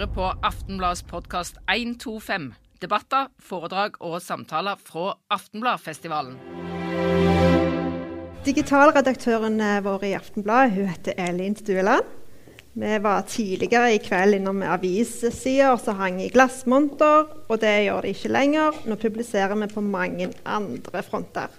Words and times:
hører 0.00 0.14
på 0.16 0.28
Aftenbladets 0.46 1.02
podkast 1.04 1.58
125. 1.68 2.54
Debatter, 2.80 3.26
foredrag 3.36 3.98
og 4.00 4.22
samtaler 4.24 4.78
fra 4.80 5.10
Aftenbladfestivalen. 5.28 6.38
Digitalredaktøren 8.46 9.60
vår 9.84 10.06
i 10.08 10.14
Aftenbladet 10.16 10.72
hun 10.78 10.88
heter 10.88 11.20
Elin 11.20 11.58
Stueland. 11.58 12.08
Vi 12.80 12.94
var 13.04 13.28
tidligere 13.28 13.92
i 13.92 14.00
kveld 14.00 14.38
innom 14.38 14.62
avissider 14.64 15.76
som 15.76 16.00
hang 16.00 16.22
i 16.24 16.30
glassmonter, 16.32 17.28
og 17.50 17.60
det 17.60 17.76
gjør 17.84 18.00
de 18.06 18.14
ikke 18.14 18.32
lenger. 18.32 18.80
Nå 18.88 18.96
publiserer 18.96 19.52
vi 19.52 19.68
på 19.68 19.84
mange 19.84 20.30
andre 20.48 21.04
fronter. 21.04 21.52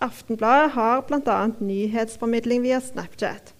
Aftenbladet 0.00 0.72
har 0.78 1.04
bl.a. 1.04 1.38
nyhetsformidling 1.60 2.64
via 2.64 2.80
Snapchat. 2.80 3.52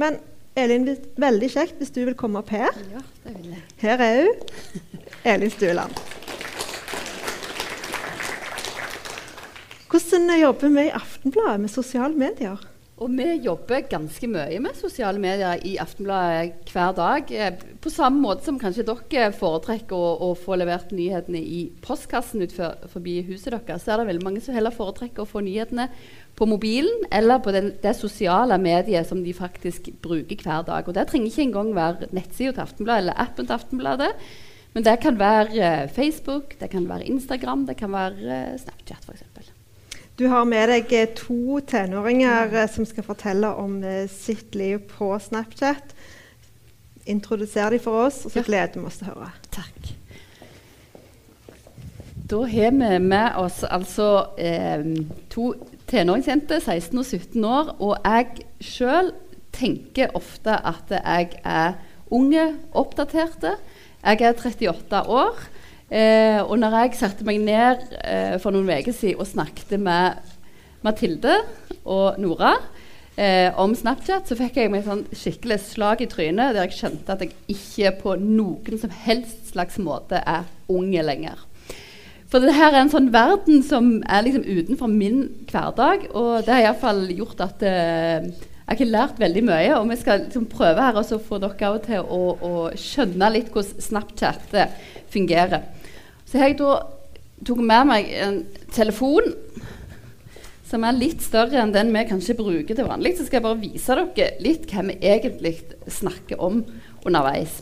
Men 0.00 0.16
Elin, 0.58 0.88
veldig 1.20 1.50
kjekt 1.52 1.78
hvis 1.78 1.92
du 1.94 2.00
vil 2.02 2.16
komme 2.18 2.40
opp 2.42 2.50
her. 2.50 2.74
Ja, 2.90 3.02
det 3.26 3.36
vil 3.36 3.52
jeg. 3.54 3.62
Her 3.84 4.02
er 4.02 4.24
hun. 4.24 5.04
Elin 5.30 5.52
Stueland. 5.52 6.00
Hvordan 9.90 10.30
jobber 10.40 10.74
vi 10.74 10.88
i 10.88 10.92
Aftenbladet 10.94 11.60
med 11.60 11.70
sosiale 11.70 12.14
medier? 12.18 12.60
Og 13.00 13.08
vi 13.16 13.24
jobber 13.40 13.86
ganske 13.88 14.28
mye 14.28 14.58
med 14.60 14.76
sosiale 14.76 15.18
medier 15.22 15.62
i 15.64 15.78
Aftenbladet 15.80 16.68
hver 16.68 16.92
dag. 16.98 17.30
Eh, 17.32 17.54
på 17.80 17.92
samme 17.92 18.20
måte 18.20 18.44
som 18.44 18.58
kanskje 18.60 18.84
dere 18.84 19.30
foretrekker 19.32 19.96
å, 19.96 20.10
å 20.26 20.34
få 20.36 20.58
levert 20.60 20.92
nyhetene 20.92 21.40
i 21.40 21.62
postkassen 21.80 22.44
ut 22.44 22.52
for, 22.52 22.76
forbi 22.92 23.22
huset 23.30 23.54
deres, 23.54 23.86
så 23.86 23.94
er 23.94 24.02
det 24.02 24.10
veldig 24.10 24.26
mange 24.26 24.42
som 24.44 24.54
heller 24.54 24.74
foretrekker 24.74 25.24
å 25.24 25.30
få 25.30 25.40
nyhetene 25.46 25.88
på 26.36 26.46
mobilen 26.48 27.08
eller 27.12 27.40
på 27.44 27.52
den, 27.52 27.72
det 27.82 27.96
sosiale 27.98 28.56
mediet 28.58 29.08
som 29.08 29.24
de 29.24 29.34
faktisk 29.36 29.90
bruker 30.02 30.44
hver 30.44 30.62
dag. 30.68 30.86
Og 30.88 30.94
Det 30.94 31.06
trenger 31.10 31.28
ikke 31.28 31.48
engang 31.48 31.74
være 31.76 32.08
nettsida 32.16 32.52
til 32.52 32.64
Aftenbladet 32.64 33.04
eller 33.04 33.20
appen 33.20 33.46
til 33.46 33.58
Aftenbladet. 33.58 34.12
Men 34.72 34.84
det 34.86 35.00
kan 35.02 35.18
være 35.18 35.82
eh, 35.82 35.88
Facebook, 35.90 36.54
det 36.60 36.70
kan 36.70 36.88
være 36.88 37.04
Instagram, 37.04 37.66
det 37.66 37.76
kan 37.76 37.92
være 37.92 38.12
eh, 38.52 38.58
Snapchat 38.58 39.06
f.eks. 39.08 39.50
Du 40.18 40.28
har 40.28 40.44
med 40.44 40.68
deg 40.70 40.92
eh, 40.94 41.08
to 41.16 41.58
tenåringer 41.66 42.54
som 42.70 42.86
skal 42.86 43.06
fortelle 43.06 43.50
om 43.50 43.80
sitt 44.12 44.54
liv 44.54 44.78
på 44.92 45.10
Snapchat. 45.18 45.94
Introduser 47.06 47.70
dem 47.70 47.82
for 47.82 48.06
oss, 48.06 48.24
og 48.24 48.30
så 48.30 48.44
gleder 48.46 48.78
vi 48.78 48.86
oss 48.86 49.00
til 49.00 49.10
å 49.10 49.16
høre. 49.16 49.32
Takk. 49.50 49.90
Da 52.30 52.44
har 52.46 52.70
vi 52.70 52.98
med 53.02 53.40
oss 53.42 53.64
altså 53.66 54.06
to 55.32 55.48
tenåringsjenter, 55.90 56.60
16 56.62 56.98
og 56.98 57.04
17 57.06 57.44
år. 57.44 57.72
Og 57.82 57.96
jeg 58.04 58.46
sjøl 58.64 59.12
tenker 59.54 60.14
ofte 60.18 60.54
at 60.54 60.92
jeg 60.94 61.40
er 61.44 61.78
unge, 62.10 62.46
oppdaterte. 62.72 63.56
Jeg 64.00 64.22
er 64.24 64.36
38 64.36 65.02
år. 65.10 65.40
Eh, 65.90 66.38
og 66.44 66.54
når 66.62 66.76
jeg 66.84 66.98
satte 67.00 67.26
meg 67.26 67.40
ned 67.42 67.80
eh, 68.06 68.36
for 68.38 68.54
noen 68.54 68.70
uker 68.70 68.94
siden 68.94 69.18
og 69.18 69.26
snakket 69.26 69.74
med 69.82 70.20
Mathilde 70.86 71.34
og 71.82 72.20
Nora 72.22 72.52
eh, 73.18 73.50
om 73.58 73.74
Snapchat, 73.74 74.30
så 74.30 74.38
fikk 74.38 74.60
jeg 74.60 74.70
meg 74.70 74.86
sånn 74.86 75.02
skikkelig 75.10 75.58
slag 75.64 76.04
i 76.04 76.08
trynet 76.10 76.54
der 76.54 76.68
jeg 76.68 76.78
skjønte 76.78 77.16
at 77.16 77.26
jeg 77.26 77.34
ikke 77.50 77.94
på 78.04 78.14
noen 78.22 78.78
som 78.78 78.94
helst 79.02 79.50
slags 79.50 79.80
måte 79.82 80.22
er 80.22 80.46
unge 80.70 81.02
lenger. 81.02 81.42
For 82.30 82.38
det 82.38 82.54
her 82.54 82.70
er 82.70 82.84
en 82.84 82.92
sånn 82.92 83.08
verden 83.10 83.64
som 83.66 83.96
er 84.06 84.22
liksom 84.22 84.44
utenfor 84.46 84.90
min 84.90 85.24
hverdag, 85.50 86.06
og 86.14 86.44
det 86.46 86.54
har 86.54 86.68
iallfall 86.68 87.02
gjort 87.10 87.42
at 87.42 87.64
eh, 87.66 88.28
jeg 88.70 88.84
har 88.84 88.92
lært 88.92 89.18
veldig 89.18 89.42
mye. 89.48 89.72
Og 89.80 89.88
vi 89.90 89.98
skal 89.98 90.24
liksom 90.28 90.46
prøve 90.52 90.84
her 90.84 91.00
å 91.00 91.18
få 91.18 91.40
dere 91.42 91.72
til 91.82 92.06
å, 92.06 92.20
å 92.38 92.52
skjønne 92.78 93.32
litt 93.34 93.50
hvordan 93.50 93.82
Snapchat 93.82 94.54
eh, 94.54 94.78
fungerer. 95.10 95.66
Så 96.22 96.38
jeg 96.38 96.54
da 96.60 96.76
tok 97.46 97.64
med 97.66 97.90
meg 97.90 98.14
en 98.22 98.40
telefon 98.70 99.32
som 100.70 100.84
er 100.86 100.94
litt 100.94 101.24
større 101.24 101.58
enn 101.58 101.74
den 101.74 101.90
vi 101.90 102.06
kanskje 102.06 102.38
bruker 102.38 102.78
til 102.78 102.86
vanlig. 102.86 103.16
Så 103.18 103.26
skal 103.26 103.40
jeg 103.40 103.48
bare 103.48 103.62
vise 103.64 103.96
dere 103.98 104.30
litt 104.44 104.70
hva 104.70 104.86
vi 104.86 105.00
egentlig 105.02 105.56
snakker 105.90 106.38
om 106.38 106.62
underveis. 107.02 107.58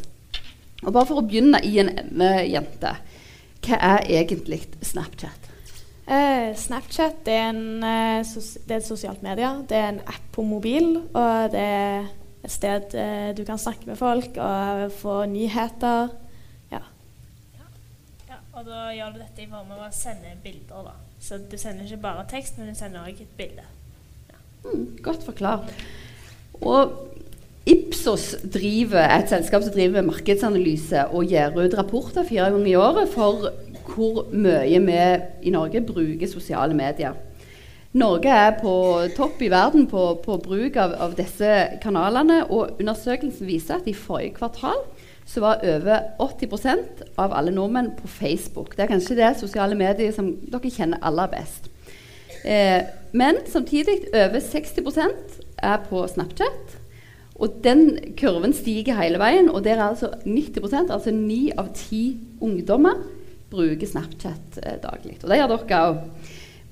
Og 0.85 0.93
bare 0.93 1.09
for 1.09 1.23
å 1.23 1.25
begynne 1.25 1.62
i 1.65 1.79
en 1.81 1.89
ende, 1.89 2.35
jente. 2.53 2.99
Hva 3.69 3.79
er 3.84 4.06
egentlig 4.21 4.62
Snapchat? 4.83 5.51
Eh, 6.09 6.55
Snapchat 6.56 7.19
det 7.27 7.34
er, 7.37 7.51
en, 7.51 7.83
eh, 7.84 8.25
det 8.25 8.73
er, 8.73 8.79
et 8.81 8.87
sosialt 8.87 9.23
medie. 9.23 9.51
Det 9.69 9.77
er 9.77 9.91
en 9.93 10.01
app 10.06 10.31
på 10.33 10.43
mobil. 10.43 10.97
Og 11.12 11.51
det 11.53 11.61
er 11.61 12.09
et 12.45 12.55
sted 12.55 12.97
eh, 12.97 13.34
du 13.37 13.45
kan 13.45 13.61
snakke 13.61 13.91
med 13.91 14.01
folk 14.01 14.41
og 14.41 14.89
få 15.03 15.21
nyheter. 15.29 16.09
Og 18.59 18.67
da 18.67 18.89
gjør 18.91 19.12
du 19.15 19.21
dette 19.21 19.45
i 19.45 19.47
form 19.47 19.69
av 19.77 19.85
å 19.87 19.93
sende 19.95 20.33
bilder. 20.43 20.89
da. 20.89 20.95
Så 21.23 21.39
du 21.39 21.55
sender 21.61 21.87
ikke 21.87 22.03
bare 22.09 22.25
tekst, 22.31 22.59
men 22.59 22.73
du 22.73 22.75
sender 22.75 23.05
også 23.06 23.23
et 23.23 23.37
bilde. 23.39 23.67
Ja. 24.33 24.39
Mm, 24.65 24.87
godt 25.03 25.27
forklart. 25.27 25.71
Og 26.59 26.97
Ipsos 27.69 28.31
driver 28.49 29.05
et 29.19 29.29
selskap 29.29 29.65
som 29.65 29.75
driver 29.75 30.06
markedsanalyse 30.06 31.09
og 31.12 31.29
gir 31.29 31.56
ut 31.59 31.75
rapporter 31.77 32.25
fire 32.25 32.49
ganger 32.55 32.71
i 32.71 32.77
året 32.81 33.11
for 33.12 33.51
hvor 33.89 34.29
mye 34.33 34.79
vi 34.84 35.01
i 35.49 35.53
Norge 35.53 35.83
bruker 35.84 36.31
sosiale 36.31 36.77
medier. 36.77 37.17
Norge 37.99 38.31
er 38.31 38.56
på 38.61 38.73
topp 39.17 39.43
i 39.43 39.51
verden 39.51 39.87
på, 39.89 40.03
på 40.25 40.37
bruk 40.45 40.77
av, 40.77 40.95
av, 41.01 41.15
disse 41.17 41.51
kanalene, 41.83 42.43
og 42.53 42.81
undersøkelsen 42.81 43.49
viser 43.49 43.79
at 43.79 43.89
i 43.89 43.97
forrige 43.97 44.37
kvartal 44.37 44.83
så 45.29 45.43
var 45.45 45.65
over 45.65 46.05
80% 46.25 47.03
av 47.21 47.35
alle 47.37 47.53
nordmenn 47.53 47.91
på 47.97 48.09
Facebook. 48.09 48.77
Det 48.77 48.87
er 48.87 48.93
kanskje 48.93 49.17
det 49.19 49.35
sosiale 49.41 49.77
mediet 49.77 50.17
som 50.17 50.31
dere 50.53 50.73
kjenner 50.73 51.05
aller 51.05 51.33
best. 51.33 51.69
Eh, 52.45 52.81
men 53.12 53.41
samtidig 53.49 54.06
over 54.12 54.41
60% 54.41 55.41
er 55.59 55.81
på 55.89 56.05
Snapchat. 56.09 56.78
Og 57.38 57.60
den 57.62 58.15
kurven 58.19 58.54
stiger 58.56 58.99
hele 58.99 59.21
veien, 59.22 59.50
og 59.50 59.62
der 59.65 59.78
er 59.78 59.93
altså 59.93 60.10
90% 60.25 60.91
altså 60.91 61.15
9 61.15 61.38
av 61.59 61.71
10 61.71 62.00
ungdommer 62.43 62.99
bruker 63.49 63.87
Snapchat 63.87 64.59
eh, 64.62 64.76
daglig. 64.82 65.21
Og 65.22 65.31
det 65.31 65.38
gjør 65.38 65.54
dere 65.54 65.82
òg. 65.87 66.00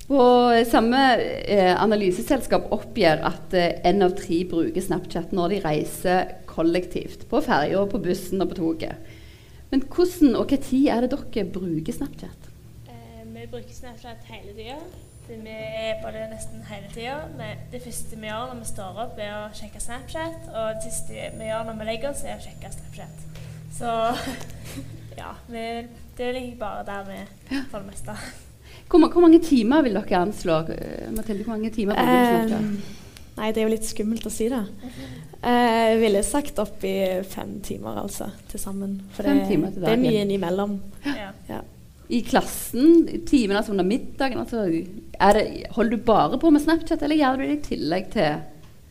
Og 0.07 0.53
samme 0.69 0.99
eh, 1.19 1.73
analyseselskap 1.75 2.69
oppgir 2.71 3.23
at 3.27 3.55
én 3.57 3.99
eh, 3.99 4.05
av 4.05 4.13
tre 4.15 4.37
bruker 4.47 4.83
Snapchat 4.83 5.33
når 5.35 5.55
de 5.55 5.63
reiser 5.65 6.29
kollektivt. 6.47 7.25
På 7.31 7.41
ferja, 7.43 7.81
på 7.91 7.99
bussen 8.03 8.43
og 8.43 8.53
på 8.53 8.59
toget. 8.61 9.15
Men 9.71 9.83
hvordan 9.83 10.37
og 10.39 10.53
tid 10.63 10.87
er 10.93 11.03
det 11.03 11.11
dere 11.11 11.47
bruker 11.51 11.95
Snapchat? 11.95 12.47
Eh, 12.87 13.23
vi 13.23 13.49
bruker 13.51 13.75
Snapchat 13.75 14.31
hele 14.31 14.55
tida. 14.55 14.79
Vi 15.27 15.51
er 15.51 15.97
på 15.99 16.11
det 16.15 16.23
nesten 16.31 16.61
hele 16.69 16.87
tida. 16.93 17.17
Det 17.71 17.81
første 17.83 18.15
vi 18.15 18.29
gjør 18.29 18.47
når 18.47 18.61
vi 18.61 18.67
står 18.69 18.99
opp, 19.03 19.17
er 19.19 19.33
å 19.35 19.49
sjekke 19.55 19.81
Snapchat. 19.83 20.47
Og 20.53 20.77
det 20.77 20.85
siste 20.85 21.31
vi 21.35 21.49
gjør 21.49 21.67
når 21.67 21.79
vi 21.81 21.87
legger 21.89 22.13
oss, 22.13 22.23
er 22.23 22.37
å 22.37 22.43
sjekke 22.45 22.71
Snapchat. 22.71 23.25
Så 23.75 23.91
ja, 25.21 25.33
vi, 25.51 25.65
det 26.17 26.31
ligger 26.31 26.55
bare 26.63 26.87
der 26.87 27.11
vi 27.11 27.19
for 27.67 27.81
det 27.81 27.89
meste. 27.89 28.15
Hvor, 28.87 29.03
hvor, 29.03 29.21
mange 29.25 29.43
timer 29.43 29.83
vil 29.83 29.99
dere 29.99 30.23
anslå? 30.23 30.61
Eh, 30.71 31.07
Mathilde, 31.11 31.43
hvor 31.43 31.57
mange 31.57 31.75
timer 31.75 31.99
bruker 31.99 32.47
dere? 32.47 32.63
Um, 32.63 33.31
nei, 33.41 33.51
det 33.51 33.59
er 33.61 33.67
jo 33.67 33.75
litt 33.75 33.87
skummelt 33.87 34.27
å 34.29 34.31
si 34.31 34.47
det. 34.53 34.63
Eh, 35.43 35.71
jeg 35.91 36.03
ville 36.05 36.23
sagt 36.23 36.63
opp 36.63 36.87
i 36.87 36.97
fem 37.27 37.57
timer, 37.67 37.99
altså, 38.05 38.31
til 38.47 38.63
sammen. 38.63 39.01
For 39.11 39.27
det, 39.27 39.41
det, 39.75 39.91
er 39.91 39.99
mye 39.99 40.23
innimellom. 40.23 40.79
Ja. 41.03 41.33
Ja. 41.51 41.65
I 42.07 42.21
klassen, 42.23 43.01
timene 43.27 43.59
altså 43.59 43.73
under 43.73 43.87
middagen 43.87 44.39
altså, 44.39 44.63
det, 44.69 45.47
Holder 45.75 45.97
du 45.97 46.03
bare 46.07 46.39
på 46.39 46.51
med 46.55 46.63
Snapchat, 46.63 47.01
eller 47.03 47.19
gjør 47.19 47.41
du 47.41 47.43
det 47.43 47.57
i 47.57 47.65
tillegg 47.65 48.07
til 48.13 48.37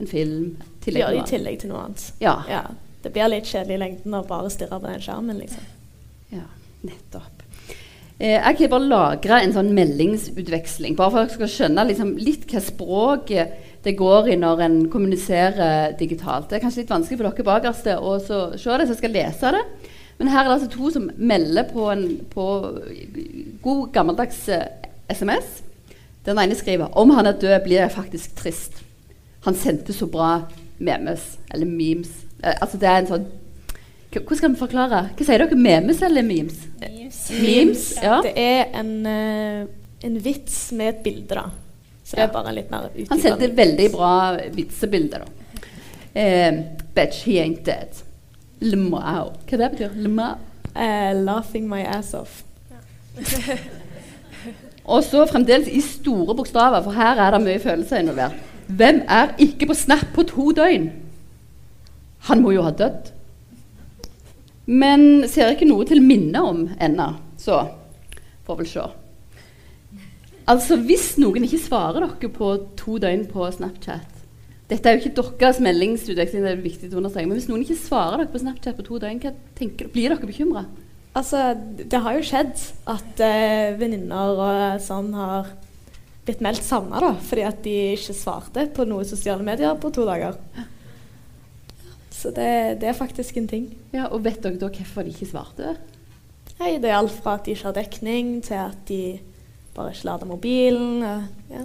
en 0.01 0.11
film? 0.11 0.43
Gjør 0.85 1.15
det 1.15 1.23
i 1.23 1.31
tillegg 1.31 1.63
til 1.63 1.73
noe 1.73 1.87
annet. 1.87 2.05
Ja. 2.21 2.37
ja. 2.51 2.67
Det 3.03 3.15
blir 3.15 3.31
litt 3.33 3.49
kjedelig 3.49 3.79
i 3.79 3.81
lengden 3.81 4.19
å 4.19 4.27
bare 4.29 4.53
stirre 4.53 4.81
på 4.81 4.91
den 4.91 5.03
skjermen, 5.03 5.41
liksom. 5.41 5.65
Ja, 6.35 6.45
nettopp. 6.85 7.43
Eh, 8.19 8.37
jeg 8.37 8.59
har 8.61 8.71
bare 8.73 8.89
lagra 8.89 9.41
en 9.45 9.53
sånn 9.57 9.73
meldingsutveksling, 9.77 10.97
bare 10.97 11.13
for 11.13 11.23
at 11.23 11.31
dere 11.31 11.39
skal 11.39 11.53
skjønne 11.53 11.89
liksom, 11.91 12.15
litt 12.21 12.47
hva 12.53 12.63
språket 12.65 13.65
det 13.87 13.93
går 13.99 14.33
i 14.33 14.39
når 14.41 14.63
en 14.67 14.79
kommuniserer 14.91 15.93
digitalt. 16.01 16.49
Det 16.51 16.59
er 16.59 16.65
kanskje 16.65 16.83
litt 16.83 16.95
vanskelig 16.95 17.21
for 17.21 17.29
dere 17.29 17.51
bakerste 17.51 17.99
å 18.01 18.17
se 18.21 18.41
det, 18.51 18.61
så 18.89 18.95
jeg 18.95 19.01
skal 19.01 19.15
lese 19.15 19.53
det. 19.57 19.63
Men 20.19 20.31
her 20.33 20.45
er 20.45 20.49
det 20.49 20.57
altså 20.57 20.73
to 20.73 20.91
som 20.95 21.11
melder 21.17 21.69
på, 21.69 21.91
en, 21.93 22.05
på 22.33 22.45
god, 23.63 23.89
gammeldags 23.93 24.47
SMS. 25.13 25.49
Eh, 25.61 26.03
Den 26.27 26.39
ene 26.43 26.57
skriver 26.59 26.95
om 26.99 27.11
han 27.15 27.27
er 27.27 27.39
død, 27.39 27.59
blir 27.65 27.83
jeg 27.83 27.95
faktisk 27.95 28.37
trist. 28.37 28.81
Han 29.47 29.55
sendte 29.55 29.95
så 29.95 30.09
bra 30.11 30.47
memes, 30.79 31.37
eller 31.55 31.67
memes. 31.67 32.11
Eh, 32.43 32.57
altså 32.61 32.81
det 32.81 32.89
er 32.89 33.03
en 33.03 33.13
sånn 33.15 33.27
hvordan 34.17 34.39
skal 34.39 34.53
vi 34.53 34.57
forklare? 34.57 34.99
Hva 35.13 35.25
sier 35.27 35.43
dere? 35.43 35.57
Memes 35.61 35.99
eller 36.07 36.25
memes? 36.25 36.63
Memes. 36.81 37.19
memes 37.37 37.83
ja. 38.01 38.15
Det 38.25 38.33
er 38.41 38.71
en, 38.81 38.93
uh, 39.05 39.67
en 40.09 40.17
vits 40.25 40.55
med 40.73 40.89
et 40.95 41.03
bilde, 41.05 41.37
da. 41.37 41.51
Så 42.07 42.17
det 42.17 42.25
er 42.25 42.33
bare 42.33 42.55
litt 42.57 42.71
mer 42.73 42.87
utdypende. 42.87 43.11
Han 43.11 43.21
sendte 43.21 43.51
veldig 43.59 43.91
bra 43.93 44.15
vitsebilder. 44.55 45.27
Eh, 46.15 46.63
'Bitch, 46.97 47.25
he 47.27 47.37
ain't 47.43 47.61
dead'. 47.67 48.06
Lemau. 48.61 49.33
Hva 49.49 49.59
det 49.61 49.71
betyr 49.75 49.97
Lemau? 49.97 50.37
Uh, 50.77 51.13
'Laughing 51.25 51.69
my 51.69 51.81
ass 51.81 52.15
off'. 52.15 52.45
Og 54.85 55.05
så 55.05 55.27
fremdeles 55.27 55.69
i 55.69 55.81
store 55.81 56.35
bokstaver, 56.37 56.83
for 56.83 56.95
her 56.95 57.19
er 57.19 57.31
det 57.35 57.43
mye 57.43 57.59
følelser 57.59 57.99
involvert. 57.99 58.37
Hvem 58.69 59.03
er 59.09 59.35
ikke 59.39 59.67
på 59.67 59.75
Snap 59.75 60.07
på 60.15 60.23
to 60.23 60.51
døgn? 60.53 60.91
Han 62.29 62.43
må 62.43 62.51
jo 62.51 62.63
ha 62.63 62.71
dødd. 62.71 63.13
Men 64.67 65.29
ser 65.29 65.55
ikke 65.55 65.69
noe 65.69 65.87
til 65.87 66.03
minne 66.03 66.43
om 66.43 66.69
ennå, 66.83 67.13
så 67.39 67.61
får 68.47 68.61
vel 68.61 68.71
se. 68.71 68.87
Altså, 70.47 70.77
hvis 70.77 71.17
noen 71.19 71.47
ikke 71.47 71.63
svarer 71.63 72.07
dere 72.07 72.31
på 72.31 72.53
to 72.79 72.99
døgn 73.03 73.27
på 73.31 73.51
Snapchat 73.51 74.16
Dette 74.67 74.91
er 74.91 74.97
jo 74.97 75.05
ikke 75.07 75.23
deres 75.39 75.61
meldingsutveksling, 75.63 76.43
det 76.43 76.53
er 76.57 76.63
viktig 76.65 76.89
å 76.91 76.99
understreke, 76.99 77.29
men 77.31 77.39
hvis 77.39 77.47
noen 77.51 77.63
ikke 77.63 77.79
svarer 77.79 78.19
dere 78.25 78.33
på 78.33 78.41
Snapchat 78.43 78.75
på 78.81 78.87
to 78.89 78.99
døgn, 78.99 79.21
tenker, 79.55 79.91
blir 79.95 80.11
dere 80.11 80.27
bekymra? 80.27 80.65
Altså, 81.17 81.55
det 81.79 82.01
har 82.03 82.17
jo 82.19 82.25
skjedd 82.27 82.65
at 82.93 83.23
eh, 83.25 83.77
venninner 83.79 84.33
og 84.35 84.81
sånn 84.85 85.13
har 85.17 85.53
blitt 86.27 86.43
meldt 86.43 86.67
savna, 86.67 86.99
da, 87.01 87.13
fordi 87.23 87.45
at 87.47 87.61
de 87.63 87.77
ikke 87.95 88.17
svarte 88.19 88.67
på 88.75 88.85
noe 88.91 89.07
sosiale 89.07 89.47
medier 89.47 89.79
på 89.81 89.93
to 89.95 90.05
dager. 90.09 90.35
Så 92.11 92.33
det, 92.35 92.81
det 92.83 92.91
er 92.91 92.99
faktisk 92.99 93.37
en 93.39 93.47
ting. 93.49 93.69
Ja, 93.95 94.09
og 94.11 94.25
vet 94.27 94.43
dere 94.43 94.59
da 94.59 94.69
hvorfor 94.73 95.07
de 95.07 95.13
ikke 95.15 95.29
svarte? 95.31 95.77
Nei, 96.59 96.75
det 96.83 96.89
er 96.91 96.99
alt 96.99 97.13
fra 97.15 97.37
at 97.39 97.47
de 97.47 97.55
ikke 97.55 97.69
har 97.69 97.77
dekning, 97.77 98.35
til 98.43 98.59
at 98.59 98.79
de 98.89 99.01
bare 99.77 99.93
ikke 99.95 100.09
lader 100.11 100.31
mobilen. 100.35 101.03
og- 101.05 101.53
Ja. 101.55 101.65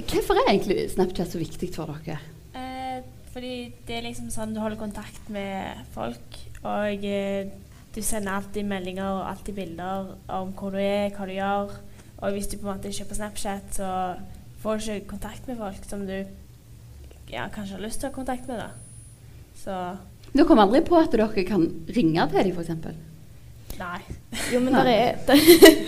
Hvorfor 0.00 0.38
er 0.38 0.50
egentlig 0.50 0.86
Snapchat 0.92 1.32
så 1.32 1.40
viktig 1.40 1.70
for 1.74 1.90
dere? 2.04 2.18
Eh, 2.58 3.02
fordi 3.32 3.54
det 3.86 3.98
er 3.98 4.06
liksom 4.06 4.30
sånn 4.32 4.54
du 4.54 4.60
holder 4.62 4.80
kontakt 4.80 5.30
med 5.32 5.82
folk, 5.94 6.38
og 6.62 7.06
eh, 7.08 7.50
du 7.92 8.00
sender 8.00 8.38
alltid 8.38 8.68
meldinger 8.68 9.08
og 9.18 9.26
alltid 9.30 9.58
bilder 9.58 10.12
om 10.32 10.52
hvor 10.56 10.72
du 10.72 10.80
er, 10.80 11.10
hva 11.12 11.28
du 11.28 11.34
gjør. 11.36 11.74
Og 12.22 12.36
hvis 12.36 12.48
du 12.48 12.56
på 12.56 12.68
en 12.68 12.76
måte 12.76 12.92
ikke 12.92 13.04
er 13.04 13.10
på 13.10 13.18
Snapchat, 13.18 13.74
så 13.76 13.90
får 14.62 14.78
du 14.78 14.92
ikke 14.94 15.12
kontakt 15.16 15.48
med 15.50 15.58
folk 15.58 15.88
som 15.90 16.06
du 16.06 16.16
ja, 17.32 17.48
kanskje 17.52 17.76
har 17.76 17.84
lyst 17.84 18.00
til 18.00 18.08
å 18.08 18.12
ha 18.12 18.16
kontakt 18.16 18.48
med. 18.48 18.62
da. 18.62 18.70
Så 19.58 19.78
Dere 20.32 20.46
kom 20.48 20.62
aldri 20.62 20.80
på 20.86 20.96
at 20.96 21.12
dere 21.12 21.44
kan 21.44 21.66
ringe 21.92 22.28
til 22.32 22.48
dem, 22.48 22.56
f.eks.? 22.56 23.11
Nei. 23.82 23.98
Jo, 24.52 24.60
men 24.64 24.74
der 24.74 24.88
er, 24.88 25.18
der, 25.28 25.42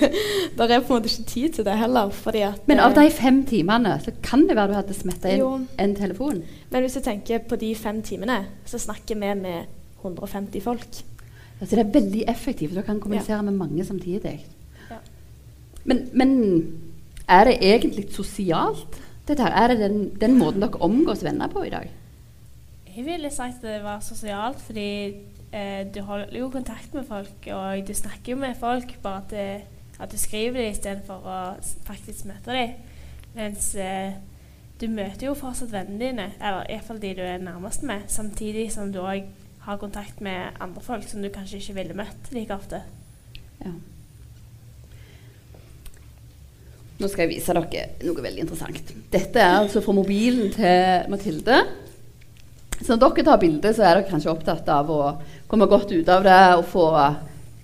der 0.59 0.75
er 0.75 0.83
på 0.85 0.93
en 0.93 0.99
måte 0.99 1.11
ikke 1.11 1.31
tid 1.31 1.57
til 1.59 1.67
det 1.67 1.79
heller. 1.79 2.11
fordi 2.11 2.45
at... 2.49 2.61
Men 2.69 2.83
av 2.83 2.93
eh, 2.93 3.01
de 3.01 3.15
fem 3.15 3.41
timene 3.49 3.95
så 4.05 4.13
kan 4.23 4.45
det 4.49 4.59
være 4.59 4.73
du 4.73 4.77
hadde 4.81 4.97
smetta 4.99 5.33
inn 5.33 5.43
Jo. 5.43 5.53
en 5.79 5.97
telefon. 5.97 6.43
Men 6.71 6.85
hvis 6.85 6.99
du 6.99 7.05
tenker 7.07 7.45
på 7.49 7.57
de 7.61 7.75
fem 7.79 8.03
timene, 8.03 8.43
så 8.67 8.79
snakker 8.83 9.15
vi 9.15 9.35
med 9.41 9.65
150 10.03 10.63
folk. 10.65 11.03
Altså 11.61 11.77
det 11.77 11.85
er 11.85 11.95
veldig 11.95 12.25
effektivt. 12.29 12.77
Du 12.77 12.83
kan 12.83 13.01
kommunisere 13.01 13.43
med 13.43 13.57
mange 13.57 13.85
samtidig. 13.85 14.39
Ja. 14.91 15.01
Men, 15.85 16.09
men 16.13 16.31
er 17.29 17.45
det 17.49 17.59
egentlig 17.63 18.09
sosialt, 18.13 19.01
dette 19.29 19.43
her? 19.43 19.53
Er 19.53 19.73
det 19.73 19.79
den, 19.81 20.09
den 20.21 20.39
måten 20.39 20.61
dere 20.65 20.83
omgås 20.85 21.25
venner 21.25 21.49
på 21.49 21.63
i 21.65 21.71
dag? 21.73 21.89
Jeg 22.97 23.07
ville 23.07 23.31
sagt 23.33 23.63
det 23.63 23.81
var 23.83 24.03
sosialt, 24.05 24.61
fordi 24.61 25.15
eh, 25.55 25.87
du 25.95 26.01
holder 26.05 26.35
jo 26.39 26.51
kontakt 26.53 26.95
med 26.95 27.07
folk, 27.09 27.49
og 27.55 27.87
du 27.87 27.95
snakker 27.95 28.35
jo 28.35 28.41
med 28.43 28.59
folk, 28.61 28.97
bare 29.03 29.23
at, 29.23 29.31
det, 29.31 29.99
at 30.01 30.13
du 30.13 30.19
skriver 30.19 30.61
dem 30.61 30.75
istedenfor 30.75 31.25
å 31.31 31.39
faktisk 31.87 32.27
møte 32.31 32.57
dem. 32.57 32.75
Mens 33.35 33.71
eh, 33.79 34.19
du 34.81 34.89
møter 34.91 35.29
jo 35.29 35.39
fortsatt 35.39 35.73
vennene 35.73 36.03
dine, 36.03 36.29
eller 36.41 36.69
iallfall 36.71 37.01
de 37.03 37.15
du 37.17 37.25
er 37.25 37.41
nærmest 37.43 37.87
med, 37.87 38.07
samtidig 38.11 38.69
som 38.75 38.93
du 38.93 39.01
òg 39.05 39.31
har 39.65 39.81
kontakt 39.81 40.21
med 40.21 40.61
andre 40.61 40.83
folk 40.85 41.07
som 41.09 41.23
du 41.25 41.31
kanskje 41.33 41.63
ikke 41.63 41.79
ville 41.79 41.97
møtt 41.97 42.31
like 42.35 42.55
ofte. 42.55 42.83
Ja. 43.65 43.73
Nå 47.01 47.09
skal 47.11 47.25
jeg 47.25 47.33
vise 47.35 47.55
dere 47.57 47.87
noe 48.07 48.23
veldig 48.23 48.45
interessant. 48.45 48.93
Dette 49.11 49.41
er 49.41 49.57
altså 49.63 49.81
fra 49.83 49.95
mobilen 49.97 50.53
til 50.55 51.09
Mathilde. 51.11 51.57
Så 52.81 52.95
når 52.95 53.03
dere 53.05 53.27
tar 53.29 53.41
bilde, 53.43 53.73
så 53.75 53.85
er 53.85 53.99
dere 53.99 54.09
kanskje 54.11 54.33
opptatt 54.33 54.69
av 54.73 54.91
å 54.91 55.01
komme 55.51 55.69
godt 55.71 55.93
ut 55.95 56.09
av 56.11 56.25
det 56.27 56.43
og 56.59 56.65
få 56.73 56.87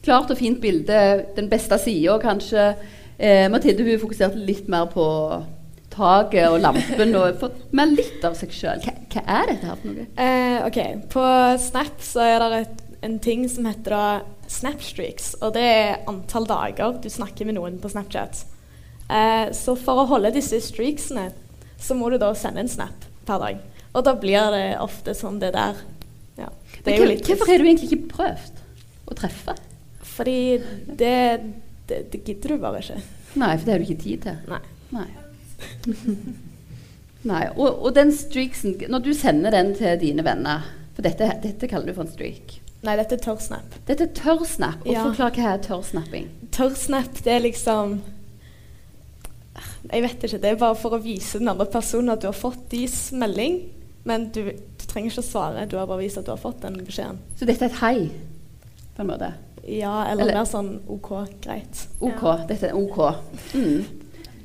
klart 0.05 0.31
og 0.33 0.39
fint 0.39 0.61
bilde. 0.63 1.01
Den 1.37 1.49
beste 1.51 1.79
sida, 1.83 2.19
kanskje. 2.23 2.75
Eh, 3.19 3.47
Mathilde 3.53 3.85
hun 3.85 4.01
fokuserte 4.01 4.41
litt 4.41 4.69
mer 4.73 4.87
på 4.93 5.07
taket 5.91 6.47
og 6.49 6.61
lampen 6.63 7.17
og 7.19 7.41
fått 7.41 7.73
mer 7.77 7.91
litt 7.93 8.23
av 8.25 8.37
seg 8.39 8.55
sjøl. 8.55 8.85
Hva, 8.85 8.95
hva 9.13 9.25
er 9.41 9.51
dette 9.51 9.69
her 9.69 9.81
for 9.81 9.91
noe? 9.91 10.07
Eh, 10.15 10.59
ok, 10.69 10.81
På 11.13 11.25
Snap 11.61 12.05
så 12.07 12.25
er 12.25 12.45
det 12.45 12.61
et, 12.63 12.87
en 13.11 13.19
ting 13.23 13.45
som 13.51 13.67
heter 13.69 13.97
da 13.97 14.05
Snapstreaks. 14.51 15.35
Og 15.43 15.55
det 15.57 15.67
er 15.67 16.01
antall 16.11 16.49
dager 16.49 16.97
du 17.03 17.11
snakker 17.13 17.49
med 17.49 17.59
noen 17.59 17.79
på 17.83 17.91
Snapchat. 17.93 18.45
Eh, 19.11 19.51
så 19.57 19.75
for 19.79 20.03
å 20.03 20.09
holde 20.11 20.33
disse 20.35 20.63
streaksene, 20.63 21.31
så 21.81 21.97
må 21.99 22.11
du 22.13 22.19
da 22.21 22.31
sende 22.39 22.63
en 22.63 22.71
snap 22.71 23.07
per 23.27 23.43
dag. 23.43 23.61
Og 23.95 24.05
da 24.07 24.15
blir 24.15 24.53
det 24.55 24.67
ofte 24.81 25.15
som 25.19 25.39
det 25.43 25.53
der. 25.57 25.81
Ja, 26.39 26.49
det 26.85 26.93
er 26.95 27.01
jo 27.03 27.09
litt 27.11 27.27
hvorfor 27.27 27.51
har 27.51 27.59
du 27.59 27.67
egentlig 27.67 27.91
ikke 27.91 28.13
prøvd 28.15 28.61
å 29.11 29.17
treffe? 29.19 29.57
Fordi 30.11 30.37
det, 30.87 31.17
det, 31.91 31.99
det 32.13 32.21
gidder 32.27 32.55
du 32.55 32.63
bare 32.63 32.83
ikke. 32.85 33.01
Nei, 33.41 33.51
for 33.57 33.65
det 33.67 33.73
har 33.75 33.83
du 33.83 33.89
ikke 33.89 34.03
tid 34.05 34.25
til. 34.27 34.39
Nei. 34.51 34.63
Nei. 34.95 35.09
Nei. 37.31 37.43
Og, 37.57 37.83
og 37.85 37.95
den 37.97 38.13
streaksen, 38.17 38.79
når 38.91 39.05
du 39.05 39.11
sender 39.17 39.53
den 39.55 39.75
til 39.77 39.99
dine 40.01 40.25
venner 40.25 40.65
For 40.97 41.05
dette, 41.05 41.27
dette 41.43 41.69
kaller 41.69 41.91
du 41.91 41.97
for 41.99 42.07
en 42.07 42.13
streak. 42.15 42.57
Nei, 42.87 42.95
dette 42.97 43.19
er 43.19 43.21
tørrsnap. 43.27 43.75
Dette 43.89 44.07
er 44.07 44.15
tørrsnap. 44.17 44.87
Og 44.87 44.95
Ja. 44.95 45.03
forklar 45.05 45.35
hva 45.37 45.51
er 45.55 45.61
tørrsnapping. 45.67 46.31
Tørrsnap, 46.57 47.21
det 47.27 47.35
er 47.35 47.45
liksom 47.45 47.99
Jeg 49.91 50.03
vet 50.07 50.25
ikke. 50.25 50.41
Det 50.41 50.51
er 50.55 50.57
bare 50.61 50.79
for 50.79 50.97
å 50.97 51.03
vise 51.03 51.39
den 51.43 51.51
andre 51.53 51.67
personen 51.69 52.15
at 52.15 52.23
du 52.25 52.29
har 52.31 52.37
fått 52.37 52.69
deres 52.73 53.11
melding. 53.17 53.61
Men 54.09 54.31
du, 54.33 54.43
du 54.51 54.85
trenger 54.89 55.11
ikke 55.13 55.23
å 55.23 55.29
svare. 55.29 55.67
Du 55.69 55.77
har 55.77 55.87
bare 55.87 56.01
vist 56.01 56.19
at 56.19 56.25
du 56.25 56.33
har 56.33 56.41
fått 56.41 56.63
den 56.65 56.79
beskjeden. 56.87 57.19
Så 57.37 57.49
dette 57.49 57.67
er 57.67 57.73
et 57.73 57.81
hei, 57.83 57.97
på 58.97 59.05
en 59.05 59.11
måte. 59.11 59.33
Ja, 59.67 60.07
eller, 60.09 60.25
Eller- 60.25 60.39
mer 60.41 60.49
sånn 60.49 60.71
OK, 60.89 61.11
greit. 61.45 61.83
OK. 62.01 62.23
Dette 62.49 62.71
er 62.71 62.79
OK. 62.79 63.01
Mm. 63.55 63.85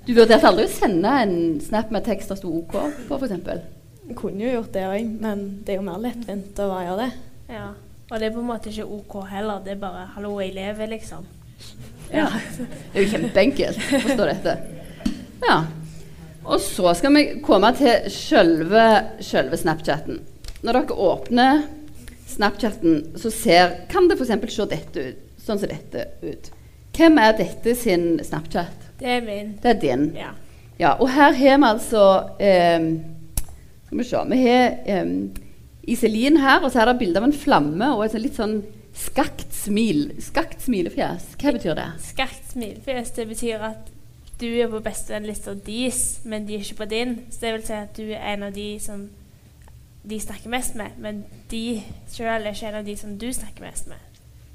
Du 0.06 0.12
vurderte 0.13 0.46
aldri 0.51 0.68
å 0.68 0.70
sende 0.70 1.13
en 1.24 1.38
snap 1.63 1.89
med 1.91 2.06
tekst 2.06 2.30
det 2.30 2.38
sto 2.38 2.51
OK 2.60 2.75
på, 3.08 3.18
f.eks.? 3.18 4.12
Kunne 4.20 4.44
jo 4.44 4.51
gjort 4.60 4.75
det 4.75 4.84
òg, 4.86 5.15
men 5.24 5.46
det 5.65 5.74
er 5.74 5.80
jo 5.80 5.88
mer 5.88 6.03
lettvint 6.03 6.60
å 6.62 6.68
bare 6.70 6.84
gjøre 6.89 7.08
det. 7.08 7.56
Ja. 7.56 7.70
Og 8.12 8.20
det 8.22 8.27
er 8.27 8.36
på 8.36 8.44
en 8.44 8.51
måte 8.51 8.70
ikke 8.70 8.86
OK 9.00 9.15
heller, 9.32 9.63
det 9.65 9.72
er 9.74 9.82
bare 9.82 10.03
'hallo, 10.13 10.36
jeg 10.44 10.53
lever', 10.53 10.91
liksom. 10.91 11.25
Ja. 12.13 12.27
Det 12.60 12.68
er 12.94 13.01
jo 13.01 13.10
kjempeenkelt 13.15 13.77
å 13.82 14.01
forstå 14.03 14.27
dette. 14.30 14.53
Ja. 15.41 15.58
Og 16.46 16.62
så 16.62 16.94
skal 16.98 17.16
vi 17.16 17.24
komme 17.46 17.72
til 17.78 18.10
selve, 18.14 18.86
selve 19.25 19.58
Snapchatten. 19.58 20.22
Når 20.66 20.80
dere 20.80 20.98
åpner 21.08 21.64
Snapchatten, 22.30 23.18
så 23.18 23.32
ser, 23.34 23.80
kan 23.90 24.10
det 24.10 24.20
f.eks. 24.20 24.54
se 24.54 24.68
dette 24.70 25.08
ut. 25.10 25.22
Sånn 25.46 25.62
som 25.62 25.70
dette 25.70 26.08
ut. 26.25 26.50
Hvem 26.96 27.20
er 27.22 27.36
dette 27.38 27.75
sin 27.78 28.16
Snapchat? 28.24 28.90
Det 29.00 29.10
er 29.18 29.25
min. 29.25 29.56
Det 29.62 29.74
er 29.74 29.82
din. 29.82 30.08
Ja. 30.18 30.32
Ja, 30.78 30.96
og 31.00 31.10
her 31.16 31.32
har 31.32 31.60
vi 31.62 31.68
altså 31.70 32.06
eh, 32.44 32.88
Skal 33.86 34.00
vi 34.02 34.04
se 34.04 34.24
Vi 34.28 34.40
har 34.42 34.74
eh, 34.92 35.12
Iselin 35.88 36.42
her, 36.42 36.64
og 36.66 36.72
så 36.74 36.82
er 36.82 36.90
det 36.90 37.00
bilde 37.00 37.22
av 37.22 37.28
en 37.28 37.36
flamme 37.36 37.92
og 37.94 38.04
et 38.04 38.16
sånn 38.16 38.24
litt 38.25 38.40
sånn 38.40 38.56
skakt 38.96 39.52
smil. 39.54 40.08
Skakt 40.24 40.64
smilefjes. 40.66 41.36
Hva 41.38 41.54
betyr 41.54 41.78
det? 41.78 41.90
Skakt 42.02 42.48
smilefjes, 42.56 43.12
det 43.14 43.28
betyr 43.30 43.68
at 43.70 43.92
du 44.42 44.48
er 44.48 44.68
på 44.72 44.80
bestevennlista 44.84 45.54
deres, 45.65 46.20
men 46.24 46.48
de 46.48 46.56
er 46.56 46.65
ikke 46.65 46.75
på 46.75 46.86
din. 46.86 47.20
Så 47.32 47.38
det 47.42 47.54
vil 47.54 47.65
si 47.65 47.74
at 47.74 47.98
du 47.98 48.04
er 48.10 48.34
en 48.34 48.44
av 48.44 48.54
de 48.56 48.80
som 48.80 49.10
de 50.10 50.20
snakker 50.20 50.50
mest 50.50 50.75
med, 50.75 50.98
men 51.01 51.24
de 51.51 51.82
sjøl 52.13 52.46
er 52.46 52.54
ikke 52.54 52.68
en 52.70 52.80
av 52.82 52.86
de 52.86 52.98
som 52.98 53.18
du 53.20 53.32
snakker 53.34 53.65
mest 53.65 53.88
med. 53.88 54.01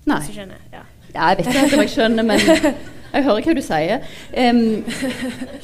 Nei. 0.07 0.17
Hvis 0.19 0.29
du 0.29 0.39
skjønner? 0.39 0.63
Ja. 0.73 0.87
Ja, 1.15 1.27
jeg 1.27 1.39
vet 1.39 1.47
ikke 1.51 1.77
om 1.77 1.83
jeg 1.83 1.91
skjønner, 1.91 2.23
men 2.23 2.41
jeg 3.15 3.25
hører 3.27 3.47
hva 3.47 3.55
du 3.57 3.63
sier. 3.65 4.05
Um, 4.31 4.61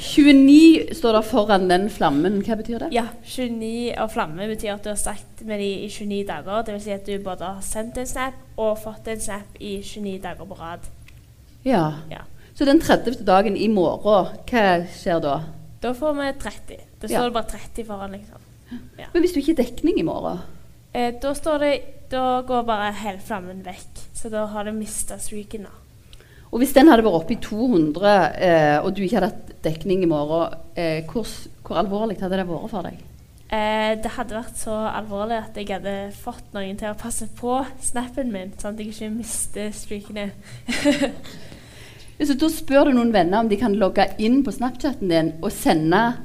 29 0.02 0.96
står 0.98 1.16
der 1.16 1.26
foran 1.26 1.68
den 1.70 1.86
flammen. 1.90 2.40
Hva 2.44 2.58
betyr 2.58 2.82
det? 2.82 2.90
ja. 2.96 3.06
29 3.24 3.94
og 4.02 4.10
flamme 4.10 4.48
betyr 4.50 4.74
at 4.74 4.84
du 4.84 4.90
har 4.90 4.98
snakket 5.00 5.46
med 5.46 5.62
dem 5.62 5.86
i 5.86 5.88
29 5.88 6.24
dager. 6.28 6.62
Det 6.66 6.74
vil 6.74 6.82
si 6.82 6.94
at 6.96 7.06
du 7.06 7.18
både 7.24 7.52
har 7.52 7.62
sendt 7.64 7.98
en 8.02 8.10
snap 8.10 8.34
og 8.56 8.78
fått 8.82 9.08
en 9.12 9.20
snap 9.20 9.60
i 9.60 9.78
29 9.82 10.18
dager 10.24 10.44
på 10.44 10.58
rad. 10.58 10.90
Ja. 11.64 11.84
Ja. 12.10 12.26
Så 12.56 12.64
den 12.64 12.80
30. 12.80 13.18
dagen 13.26 13.56
i 13.56 13.68
morgen, 13.68 14.00
hva 14.48 14.86
skjer 14.96 15.20
da? 15.20 15.34
Da 15.82 15.92
får 15.94 16.14
vi 16.16 16.28
30. 16.40 16.78
Da 17.00 17.08
står 17.08 17.18
Ja. 17.18 17.24
det 17.24 17.32
bare 17.32 17.50
30 17.52 17.84
foran, 17.84 18.12
liksom. 18.16 18.40
Ja. 18.98 19.06
Men 19.12 19.22
hvis 19.22 19.32
du 19.34 19.40
ikke 19.40 19.54
har 19.56 19.64
dekning 19.64 19.98
i 20.00 20.02
morgen? 20.02 20.38
Eh, 20.94 21.12
da 21.22 21.32
står 21.34 21.58
det 21.58 21.80
Da 22.10 22.40
går 22.46 22.62
bare 22.62 22.92
hele 22.92 23.18
flammen 23.18 23.64
vekk. 23.66 24.00
Så 24.14 24.30
da 24.30 24.44
har 24.46 24.64
du 24.64 24.70
mista 24.72 25.18
streaken, 25.18 25.62
da. 25.66 25.70
Og 26.52 26.60
hvis 26.60 26.72
den 26.72 26.86
hadde 26.86 27.02
vært 27.02 27.18
oppe 27.18 27.32
i 27.34 27.40
200, 27.42 28.32
eh, 28.38 28.78
og 28.78 28.94
du 28.94 29.02
ikke 29.02 29.16
hadde 29.20 29.32
hatt 29.32 29.62
dekning 29.64 30.02
i 30.04 30.06
morgen, 30.06 30.54
eh, 30.76 31.02
hvor, 31.10 31.26
hvor 31.66 31.76
alvorlig 31.76 32.20
hadde 32.20 32.36
det 32.38 32.46
vært 32.46 32.70
for 32.70 32.82
deg? 32.82 32.94
Eh, 33.50 33.94
det 34.02 34.12
hadde 34.12 34.34
vært 34.38 34.56
så 34.56 34.70
alvorlig 34.94 35.36
at 35.42 35.56
jeg 35.56 35.66
hadde 35.68 36.12
fått 36.14 36.54
noen 36.54 36.78
til 36.78 36.88
å 36.88 36.96
passe 36.98 37.26
på 37.36 37.66
snappen 37.82 38.30
min, 38.32 38.52
sånn 38.56 38.74
at 38.74 38.78
jeg 38.78 38.94
ikke 38.94 39.10
mister 39.16 39.70
streakene. 39.72 40.30
Så 42.18 42.34
da 42.40 42.48
spør 42.48 42.88
du 42.88 42.94
noen 42.96 43.12
venner 43.12 43.42
om 43.44 43.48
de 43.50 43.58
kan 43.60 43.74
logge 43.76 44.06
inn 44.18 44.42
på 44.44 44.52
Snapchaten 44.54 45.08
din 45.10 45.32
og 45.42 45.52
sende 45.52 46.16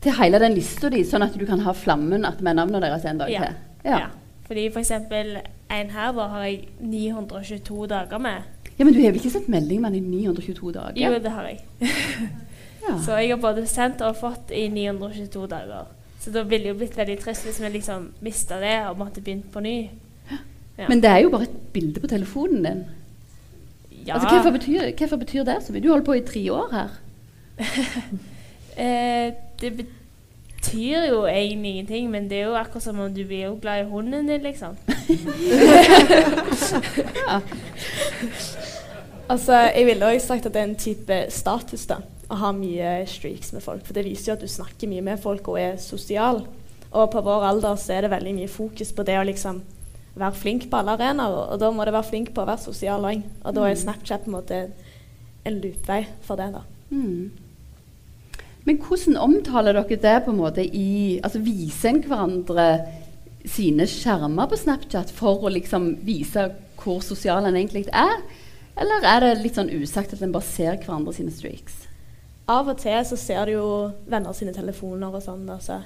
til 0.00 0.14
hele 0.16 0.38
den 0.40 0.54
lista 0.56 0.88
di, 0.88 1.02
sånn 1.04 1.24
at 1.26 1.34
du 1.36 1.44
kan 1.46 1.60
ha 1.66 1.72
flammen 1.76 2.24
at 2.24 2.40
med 2.40 2.56
navnet 2.56 2.80
deres 2.82 3.04
en 3.04 3.18
dag 3.18 3.30
Ja. 3.30 3.40
til. 3.44 3.54
Ja. 3.84 4.06
Fordi 4.46 4.68
for 4.72 4.80
eksempel 4.80 5.36
en 5.70 5.90
her 5.90 6.12
da 6.16 6.28
har 6.28 6.44
jeg 6.46 6.68
922 6.80 7.86
dager 7.90 8.18
med. 8.18 8.42
Ja, 8.78 8.84
Men 8.84 8.94
du 8.94 9.00
har 9.02 9.10
vel 9.10 9.20
ikke 9.20 9.30
sendt 9.34 9.48
melding 9.48 9.80
med 9.82 9.92
den 9.92 10.04
i 10.14 10.22
922 10.30 10.72
dager? 10.72 10.92
Jo, 10.96 11.18
det 11.18 11.30
har 11.30 11.42
jeg. 11.48 11.60
Ja. 12.88 12.94
Så 13.04 13.16
jeg 13.20 13.28
har 13.34 13.36
både 13.36 13.66
sendt 13.66 14.00
og 14.00 14.16
fått 14.16 14.50
i 14.54 14.68
922 14.72 15.46
dager. 15.50 15.88
Så 16.22 16.30
da 16.32 16.42
ville 16.42 16.64
det 16.64 16.70
jo 16.72 16.78
blitt 16.78 16.96
veldig 16.96 17.18
trist 17.20 17.44
hvis 17.44 17.58
vi 17.60 17.68
liksom 17.74 18.06
mista 18.24 18.56
det 18.62 18.86
og 18.88 18.96
måtte 18.96 19.20
begynt 19.20 19.50
på 19.52 19.60
ny. 19.60 19.90
Ja. 20.78 20.86
Men 20.88 21.00
det 21.02 21.10
er 21.10 21.18
jo 21.24 21.28
bare 21.34 21.42
et 21.42 21.58
bilde 21.74 22.00
på 22.00 22.08
telefonen 22.08 22.62
din. 22.64 22.84
Ja, 24.06 24.14
Altså, 24.14 24.28
Hvorfor 24.28 24.50
betyr, 24.50 24.90
hvorfor 24.98 25.16
betyr 25.16 25.44
det 25.44 25.56
så 25.62 25.72
mye? 25.72 25.82
Du 25.82 25.88
holder 25.90 26.04
på 26.04 26.12
i 26.12 26.20
tre 26.26 26.52
år 26.52 26.68
her. 26.72 26.88
eh, 28.84 29.32
det 29.60 29.72
betyr 29.76 31.08
jo 31.08 31.26
egentlig 31.26 31.70
ingenting, 31.70 32.10
men 32.10 32.30
det 32.30 32.38
er 32.40 32.44
jo 32.46 32.54
akkurat 32.54 32.82
som 32.82 33.00
om 33.00 33.14
du 33.14 33.24
blir 33.26 33.44
jo 33.44 33.58
glad 33.62 33.80
i 33.80 33.88
hunden 33.90 34.28
din, 34.28 34.42
liksom. 34.42 34.76
Altså, 39.28 39.52
Jeg 39.52 39.86
ville 39.86 40.06
også 40.06 40.26
sagt 40.26 40.46
at 40.46 40.54
det 40.54 40.60
er 40.60 40.64
en 40.70 40.76
type 40.76 41.16
status 41.28 41.86
da, 41.86 41.98
å 42.30 42.34
ha 42.40 42.52
mye 42.56 43.06
streaks 43.06 43.52
med 43.52 43.60
folk. 43.60 43.84
For 43.84 43.92
det 43.96 44.06
viser 44.06 44.32
jo 44.32 44.36
at 44.38 44.44
du 44.44 44.48
snakker 44.48 44.88
mye 44.88 45.04
med 45.04 45.20
folk 45.20 45.48
og 45.52 45.60
er 45.60 45.76
sosial. 45.76 46.46
Og 46.90 47.10
på 47.12 47.20
vår 47.20 47.44
alder 47.50 47.76
så 47.76 47.92
er 47.98 48.06
det 48.06 48.10
veldig 48.14 48.34
mye 48.38 48.48
fokus 48.48 48.92
på 48.96 49.04
det 49.04 49.18
å 49.20 49.26
liksom 49.28 49.60
være 50.20 50.38
flink 50.38 50.68
på 50.70 50.80
alle 50.80 50.96
arenaer. 50.96 51.34
Og, 51.52 51.58
da 51.60 51.70
må 51.72 51.84
du 51.84 51.92
være 51.94 52.10
flink 52.10 52.32
på 52.34 52.44
å 52.44 52.48
være 52.48 52.64
sosial 52.64 53.06
òg. 53.08 53.24
Og 53.44 53.56
da 53.56 53.66
er 53.66 53.78
Snapchat 53.78 54.24
på 54.24 54.32
en 54.32 54.38
måte 54.38 54.62
en 55.48 55.60
lutvei 55.62 56.02
for 56.26 56.40
det. 56.40 56.50
da. 56.54 56.64
Mm. 56.90 57.30
Men 58.68 58.80
hvordan 58.84 59.16
omtaler 59.16 59.76
dere 59.78 60.00
det 60.02 60.16
på 60.24 60.32
en 60.32 60.40
måte 60.40 60.64
i 60.64 61.20
Altså 61.24 61.40
viser 61.40 61.88
en 61.88 62.02
hverandre 62.04 62.66
sine 63.48 63.86
skjermer 63.88 64.48
på 64.50 64.58
Snapchat 64.60 65.12
for 65.14 65.46
å 65.46 65.52
liksom 65.52 65.94
vise 66.04 66.50
hvor 66.78 67.00
sosial 67.04 67.46
en 67.48 67.56
egentlig 67.56 67.86
er? 67.88 68.20
Eller 68.78 69.06
er 69.08 69.24
det 69.24 69.42
litt 69.42 69.56
sånn 69.58 69.72
usagt 69.72 70.12
at 70.14 70.22
en 70.22 70.34
bare 70.34 70.46
ser 70.46 70.76
hverandre 70.82 71.14
sine 71.16 71.32
streaks? 71.34 71.86
Av 72.48 72.68
og 72.68 72.78
til 72.80 72.98
så 73.04 73.16
ser 73.20 73.48
du 73.48 73.56
jo 73.56 73.68
venner 74.08 74.36
sine 74.36 74.54
telefoner 74.56 75.12
og 75.12 75.24
sånn. 75.24 75.48
Altså. 75.52 75.82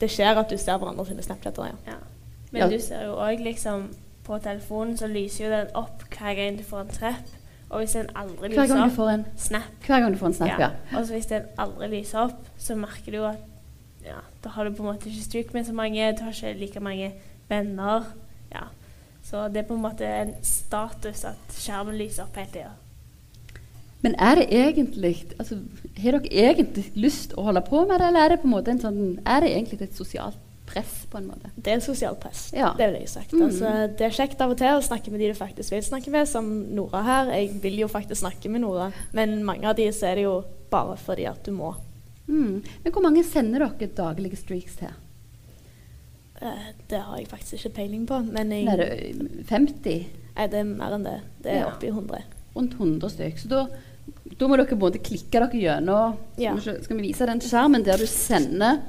Det 0.00 0.08
skjer 0.12 0.40
at 0.40 0.52
du 0.52 0.58
ser 0.60 0.78
hverandre 0.80 1.08
sine 1.08 1.24
Snapchatter. 1.24 1.72
ja. 1.72 1.94
Ja. 1.94 2.13
Men 2.54 2.62
Ja. 2.62 2.68
du 2.70 2.78
ser 2.80 3.04
jo 3.08 3.16
òg 3.18 3.40
liksom 3.42 3.88
På 4.24 4.38
telefonen 4.40 4.94
så 4.96 5.06
lyser 5.10 5.44
jo 5.44 5.50
den 5.52 5.66
opp 5.76 6.04
hver 6.08 6.34
gang 6.38 6.54
du 6.56 6.62
får 6.64 6.80
en 6.80 6.92
trepp. 6.94 7.32
Og 7.70 7.82
hvis 7.82 7.92
den 7.92 8.06
aldri 8.16 8.48
lyser 8.52 8.78
opp 8.80 8.92
får 8.94 9.10
en, 9.10 9.24
Snap. 9.36 9.66
hver 9.86 10.00
gang 10.00 10.14
du 10.14 10.18
får 10.18 10.26
en 10.30 10.34
snap, 10.38 10.60
ja. 10.62 10.68
Og 10.96 11.06
så 11.06 11.12
hvis 11.12 11.26
den 11.26 11.42
aldri 11.58 11.88
lyser 11.98 12.18
opp, 12.22 12.46
så 12.56 12.76
merker 12.78 13.12
du 13.12 13.18
at 13.26 13.42
ja, 14.04 14.20
da 14.44 14.48
har 14.54 14.64
du 14.64 14.70
på 14.70 14.82
en 14.84 14.94
måte 14.94 15.10
ikke 15.10 15.24
stuk 15.26 15.52
med 15.54 15.66
så 15.66 15.72
mange, 15.76 16.12
du 16.16 16.22
har 16.24 16.32
ikke 16.32 16.54
like 16.60 16.80
mange 16.80 17.12
venner. 17.50 18.06
Ja. 18.52 18.64
Så 19.24 19.48
det 19.48 19.56
er 19.64 19.68
på 19.68 19.74
en 19.74 19.82
måte 19.82 20.06
en 20.06 20.34
status 20.42 21.24
at 21.24 21.58
skjermen 21.58 21.98
lyser 21.98 22.22
opp 22.24 22.36
hele 22.36 22.52
tida. 22.52 22.72
Men 24.04 24.14
er 24.18 24.34
det 24.34 24.46
egentlig 24.52 25.14
altså, 25.38 25.58
Har 26.02 26.12
dere 26.12 26.28
egentlig 26.28 26.90
lyst 26.94 27.32
å 27.36 27.42
holde 27.42 27.60
på 27.64 27.86
med 27.88 27.98
det, 28.00 28.06
eller 28.08 28.20
er 28.20 28.28
det 28.34 28.40
på 28.42 28.48
en 28.50 28.52
måte 28.52 28.70
en 28.70 28.80
sånn 28.80 28.98
Er 29.24 29.40
det 29.40 29.50
egentlig 29.54 29.80
et 29.82 29.96
sosialt 29.96 30.36
press, 30.66 31.06
på 31.10 31.18
en 31.18 31.26
måte? 31.28 31.50
Det 31.56 31.72
er 31.74 31.80
sosialt 31.84 32.20
press. 32.22 32.46
Ja. 32.56 32.72
Det 32.78 32.86
vil 32.92 33.00
jeg 33.02 33.08
sagt. 33.12 33.32
Mm. 33.32 33.42
Altså, 33.46 33.72
det 33.98 34.06
er 34.06 34.14
kjekt 34.16 34.40
av 34.40 34.50
og 34.54 34.58
til 34.58 34.66
å 34.78 34.82
snakke 34.84 35.10
med 35.12 35.20
de 35.20 35.28
du 35.32 35.38
faktisk 35.38 35.72
vil 35.74 35.82
snakke 35.84 36.10
med, 36.14 36.28
som 36.30 36.48
Nora 36.74 37.02
her. 37.04 37.32
Jeg 37.36 37.60
vil 37.62 37.78
jo 37.84 37.88
faktisk 37.88 38.22
snakke 38.22 38.48
med 38.50 38.60
Nora, 38.64 38.90
men 39.12 39.42
mange 39.44 39.68
av 39.68 39.76
de 39.76 39.88
så 39.92 40.06
er 40.12 40.14
det 40.20 40.24
jo 40.28 40.38
bare 40.70 40.96
fordi 40.96 41.26
at 41.30 41.42
du 41.44 41.52
må. 41.52 41.74
Mm. 42.26 42.62
Men 42.84 42.92
hvor 42.92 43.02
mange 43.04 43.24
sender 43.28 43.66
dere 43.78 43.90
daglige 43.92 44.36
streaks 44.40 44.76
til? 44.80 44.88
Eh, 46.40 46.70
det 46.90 46.98
har 47.00 47.18
jeg 47.20 47.28
faktisk 47.30 47.58
ikke 47.60 47.74
peiling 47.76 48.06
på, 48.08 48.18
men 48.32 48.50
jeg, 48.52 48.66
Er 48.66 48.76
det 48.80 49.46
50? 49.48 50.06
nei, 50.36 50.46
det 50.50 50.58
er 50.60 50.64
mer 50.64 50.96
enn 50.96 51.04
det. 51.04 51.18
Det 51.44 51.52
er 51.52 51.60
Ja. 51.60 51.66
oppi 51.70 51.88
100. 51.92 52.22
Rundt 52.56 52.74
100 52.78 53.10
stykker. 53.10 53.38
Så 53.38 53.48
da, 53.48 53.66
da 54.38 54.46
må 54.48 54.56
dere 54.56 54.76
både 54.78 54.98
klikke 54.98 55.30
dere 55.30 55.50
gjennom 55.52 56.16
Ja. 56.38 56.56
skal 56.58 56.96
vi 56.96 57.08
vise 57.12 57.26
den 57.26 57.40
skjermen 57.40 57.84
der 57.84 57.96
du 57.98 58.06
sender 58.06 58.80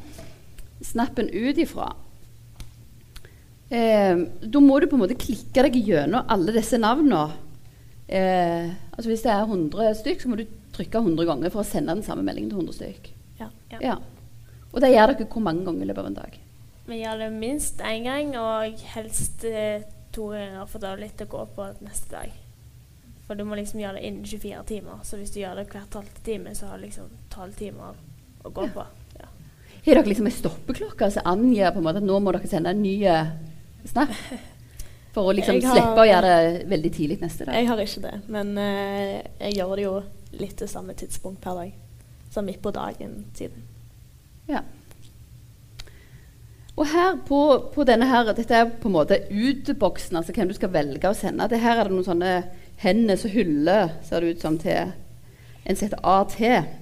snappen 0.85 1.29
ut 1.33 1.61
ifra. 1.61 1.91
Eh, 3.69 4.21
da 4.41 4.61
må 4.61 4.77
du 4.79 4.87
på 4.87 4.97
en 4.97 5.03
måte 5.05 5.17
klikke 5.17 5.65
deg 5.65 5.79
gjennom 5.81 6.29
alle 6.31 6.53
disse 6.55 6.77
navnene. 6.81 7.25
Eh, 8.07 8.69
altså 8.93 9.09
hvis 9.09 9.25
det 9.25 9.33
er 9.33 9.47
100 9.47 9.95
stykk, 10.01 10.21
så 10.21 10.31
må 10.31 10.37
du 10.39 10.45
trykke 10.75 11.01
100 11.01 11.29
ganger 11.31 11.53
for 11.53 11.63
å 11.63 11.67
sende 11.67 11.95
den 11.95 12.05
samme 12.05 12.25
meldingen 12.25 12.51
til 12.53 12.61
100 12.61 12.77
stykk. 12.77 13.11
Ja. 13.39 13.49
Ja. 13.73 13.81
Ja. 13.81 13.97
Og 14.71 14.81
det 14.83 14.91
gjør 14.93 15.13
dere 15.13 15.29
hvor 15.31 15.45
mange 15.45 15.65
ganger 15.65 15.85
i 15.85 15.89
løpet 15.89 16.03
av 16.03 16.09
en 16.11 16.19
dag? 16.19 16.39
Vi 16.85 17.01
gjør 17.01 17.21
det 17.23 17.29
minst 17.33 17.79
én 17.81 18.05
gang, 18.05 18.35
og 18.37 18.81
helst 18.93 19.45
eh, 19.49 19.85
to 20.13 20.29
ganger, 20.35 20.67
for 20.69 20.83
da 20.83 20.91
er 20.91 20.99
det 20.99 21.07
litt 21.07 21.23
å 21.25 21.31
gå 21.31 21.45
på 21.55 21.69
neste 21.81 22.11
dag. 22.11 22.41
For 23.25 23.39
du 23.39 23.41
må 23.47 23.57
liksom 23.57 23.81
gjøre 23.81 23.97
det 23.97 24.05
innen 24.05 24.27
24 24.27 24.61
timer. 24.69 24.99
Så 25.07 25.17
hvis 25.17 25.33
du 25.33 25.39
gjør 25.41 25.57
det 25.57 25.65
hver 25.71 25.87
tolvte 25.89 26.21
time, 26.27 26.53
så 26.53 26.69
har 26.69 26.77
du 26.77 26.85
liksom 26.85 27.09
tolv 27.33 27.57
timer 27.57 27.97
å 28.45 28.51
gå 28.53 28.67
på. 28.75 28.85
Har 29.85 29.99
dere 29.99 30.09
liksom 30.09 30.27
ei 30.27 30.33
stoppeklokke 30.33 31.11
som 31.13 31.27
angir 31.29 31.69
på 31.71 31.81
en 31.81 31.85
måte 31.85 32.01
at 32.01 32.07
nå 32.07 32.17
må 32.19 32.33
dere 32.33 32.49
sende 32.49 32.73
en 32.73 32.81
ny 32.81 32.95
snap? 33.85 34.13
For 35.15 35.29
å 35.29 35.35
liksom 35.35 35.61
har- 35.63 35.77
slippe 35.77 36.01
å 36.01 36.07
gjøre 36.09 36.31
det 36.33 36.63
veldig 36.67 36.91
tidlig 36.91 37.19
neste 37.21 37.45
dag? 37.45 37.55
Jeg 37.55 37.67
har 37.69 37.77
ikke 37.79 38.01
det, 38.03 38.15
men 38.27 38.57
uh, 38.57 39.21
jeg 39.39 39.53
gjør 39.55 39.75
det 39.75 39.85
jo 39.85 39.93
litt 40.41 40.57
til 40.59 40.67
samme 40.67 40.95
tidspunkt 40.97 41.39
per 41.41 41.55
dag. 41.55 41.71
Sånn 42.33 42.49
midt 42.49 42.59
på 42.61 42.73
dagen-tiden. 42.75 43.61
Ja. 44.49 44.65
Og 46.75 46.89
her 46.91 47.15
på, 47.23 47.39
på 47.71 47.85
denne 47.87 48.09
her, 48.09 48.33
dette 48.35 48.57
er 48.57 48.67
på 48.67 48.89
en 48.89 48.97
måte 48.97 49.21
utboksen, 49.31 50.17
altså 50.19 50.35
hvem 50.35 50.49
du 50.51 50.57
skal 50.57 50.73
velge 50.73 51.07
å 51.07 51.15
sende. 51.15 51.47
Det 51.47 51.61
her 51.63 51.79
er 51.79 51.87
det 51.87 51.95
noen 51.95 52.09
sånne 52.09 52.33
hender 52.83 53.15
som 53.15 53.31
hyller, 53.31 53.93
ser 54.03 54.19
det 54.19 54.35
ut 54.35 54.43
som, 54.43 54.57
til 54.59 54.91
en 55.63 55.77
som 55.77 55.87
heter 55.87 56.03
AT. 56.03 56.35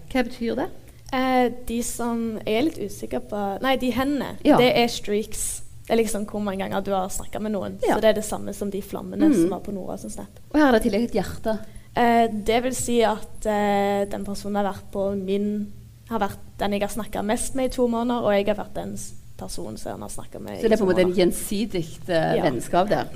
Hva 0.09 0.25
betyr 0.25 0.57
det? 0.57 0.71
Eh, 1.13 1.51
de 1.67 1.81
som 1.85 2.39
Jeg 2.45 2.55
er 2.57 2.63
litt 2.65 2.79
usikker 2.81 3.19
på 3.29 3.41
Nei, 3.61 3.75
de 3.77 3.91
hendene. 3.93 4.31
Ja. 4.43 4.57
Det 4.57 4.71
er 4.81 4.87
streaks. 4.89 5.61
Det 5.85 5.91
er 5.93 5.99
liksom 5.99 6.25
hvor 6.25 6.41
mange 6.41 6.63
ganger 6.63 6.81
du 6.81 6.91
har 6.95 7.09
snakka 7.11 7.39
med 7.43 7.51
noen. 7.53 7.75
Ja. 7.83 7.95
Så 7.97 8.01
det 8.01 8.09
er 8.13 8.17
det 8.21 8.25
samme 8.25 8.53
som 8.55 8.69
de 8.71 8.81
flammene 8.81 9.27
Mm. 9.29 9.33
som 9.35 9.49
var 9.51 9.59
på 9.59 9.73
Nora 9.75 9.97
som 9.99 10.09
snap. 10.09 10.39
Og 10.53 10.59
her 10.59 10.67
er 10.67 10.71
det 10.79 10.85
i 10.85 10.89
tillegg 10.89 11.03
et 11.09 11.17
hjerte. 11.19 11.57
Eh, 11.95 12.27
det 12.31 12.63
vil 12.63 12.73
si 12.75 13.01
at 13.03 13.45
eh, 13.45 14.05
den 14.09 14.23
personen 14.25 14.55
har 14.55 14.73
vært 14.73 14.91
på 14.91 15.15
min 15.19 15.71
Har 16.09 16.19
vært 16.19 16.39
den 16.59 16.71
jeg 16.73 16.81
har 16.81 16.89
snakka 16.89 17.21
mest 17.23 17.55
med 17.55 17.65
i 17.65 17.73
to 17.75 17.87
måneder, 17.87 18.23
og 18.25 18.33
jeg 18.33 18.45
har 18.47 18.55
vært 18.65 18.73
den 18.75 18.97
personen 19.37 19.77
som 19.77 19.91
han 19.93 20.01
har 20.01 20.09
snakka 20.09 20.39
med 20.39 20.57
i 20.59 20.61
to 20.61 20.61
måneder. 20.61 20.61
Så 20.61 20.69
det 20.69 20.73
er 20.73 20.77
på 20.77 20.83
en 20.83 20.91
måte 20.91 21.05
en 21.05 21.15
gjensidig 21.15 22.09
eh, 22.09 22.35
Ja. 22.37 22.43
vennskap 22.43 22.89
der. 22.89 23.07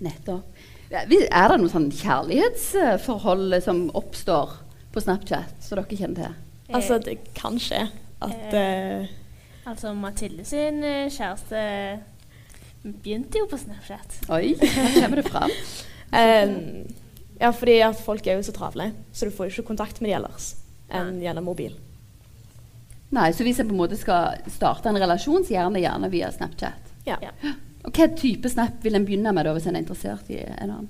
Nettopp. 0.00 0.42
Er 0.90 1.48
det 1.48 1.60
noe 1.60 1.68
sånn 1.68 1.90
kjærlighetsforhold 1.92 3.62
som 3.62 3.90
oppstår 3.94 4.50
på 4.92 5.00
Snapchat, 5.04 5.54
som 5.60 5.76
dere 5.78 5.96
kjenner 5.96 6.14
til? 6.14 6.34
Altså, 6.74 6.98
det 7.00 7.18
kan 7.34 7.56
skje 7.58 7.84
at 8.22 8.54
eh, 8.54 9.06
Altså, 9.68 9.92
Mathilde 9.96 10.44
sin 10.48 10.82
eh, 10.84 11.08
kjæreste 11.12 11.62
begynte 12.82 13.38
jo 13.42 13.48
på 13.50 13.58
Snapchat. 13.60 14.18
Oi, 14.32 14.54
her 14.76 14.94
kommer 15.02 15.20
det 15.22 15.26
fram. 15.28 15.50
eh, 16.12 16.54
Ja, 17.40 17.50
fordi 17.54 17.76
at 17.86 18.00
folk 18.02 18.26
er 18.26 18.34
jo 18.40 18.42
så 18.42 18.52
travle, 18.56 18.88
så 19.14 19.28
du 19.28 19.30
får 19.34 19.46
jo 19.46 19.52
ikke 19.52 19.68
kontakt 19.68 20.00
med 20.02 20.10
de 20.10 20.16
ellers 20.18 20.48
enn 20.90 21.20
gjennom 21.22 21.44
mobil. 21.46 21.76
Nei, 23.14 23.30
Så 23.32 23.44
hvis 23.46 23.60
jeg 23.60 23.68
på 23.68 23.72
en 23.76 23.80
måte 23.80 23.96
skal 23.96 24.40
starte 24.52 24.88
en 24.90 24.98
relasjon, 25.00 25.44
så 25.46 25.54
gjerne, 25.54 25.80
gjerne 25.80 26.10
via 26.12 26.32
Snapchat. 26.34 26.90
Ja. 27.06 27.16
Ja. 27.22 27.30
Og 27.86 27.92
Hva 27.94 28.08
type 28.18 28.50
snap 28.50 28.82
vil 28.84 28.98
en 28.98 29.06
begynne 29.06 29.32
med 29.32 29.46
da, 29.46 29.52
hvis 29.56 29.68
en 29.70 29.78
er 29.78 29.84
interessert 29.84 30.28
i 30.34 30.40
en 30.42 30.72
annen? 30.74 30.88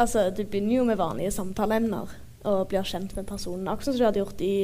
Altså, 0.00 0.26
du 0.34 0.42
begynner 0.42 0.74
jo 0.80 0.84
med 0.88 0.98
vanlige 1.00 1.30
samtaleemner 1.36 2.10
og 2.48 2.68
blir 2.70 2.86
kjent 2.86 3.14
med 3.16 3.28
personen, 3.28 3.68
akkurat 3.70 3.92
som 3.92 3.98
du 3.98 4.06
hadde 4.06 4.22
gjort 4.22 4.44
i, 4.44 4.54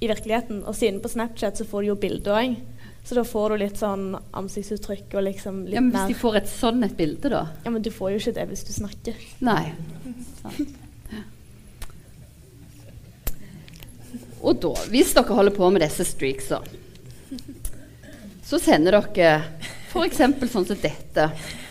i 0.00 0.08
virkeligheten. 0.10 0.62
Og 0.68 0.76
siden 0.76 1.02
på 1.04 1.12
Snapchat 1.12 1.60
så 1.60 1.66
får 1.68 1.84
du 1.84 1.90
jo 1.90 1.98
bilder 2.00 2.40
òg, 2.40 2.56
så 3.06 3.18
da 3.18 3.22
får 3.26 3.52
du 3.52 3.60
litt 3.62 3.78
sånn 3.78 4.08
ansiktsuttrykk 4.36 5.14
og 5.14 5.28
liksom 5.28 5.60
litt 5.68 5.78
Ja, 5.78 5.82
men 5.84 5.92
Hvis 5.94 6.00
mer 6.00 6.10
de 6.10 6.18
får 6.18 6.40
et 6.40 6.50
sånn 6.50 6.82
et 6.86 6.96
bilde, 6.98 7.30
da? 7.30 7.44
Ja, 7.62 7.70
men 7.70 7.84
du 7.84 7.92
får 7.94 8.16
jo 8.16 8.22
ikke 8.22 8.34
det 8.40 8.48
hvis 8.50 8.66
du 8.66 8.72
snakker. 8.74 9.20
Nei. 9.46 9.62
Sant. 10.40 10.74
Og 14.46 14.58
da, 14.62 14.72
hvis 14.92 15.14
dere 15.16 15.38
holder 15.38 15.54
på 15.54 15.70
med 15.74 15.82
disse 15.82 16.04
streaksa, 16.06 16.60
så 18.46 18.60
sender 18.62 18.98
dere 18.98 19.38
f.eks. 19.96 20.50
sånn 20.52 20.66
som 20.68 20.78
dette. 20.82 21.26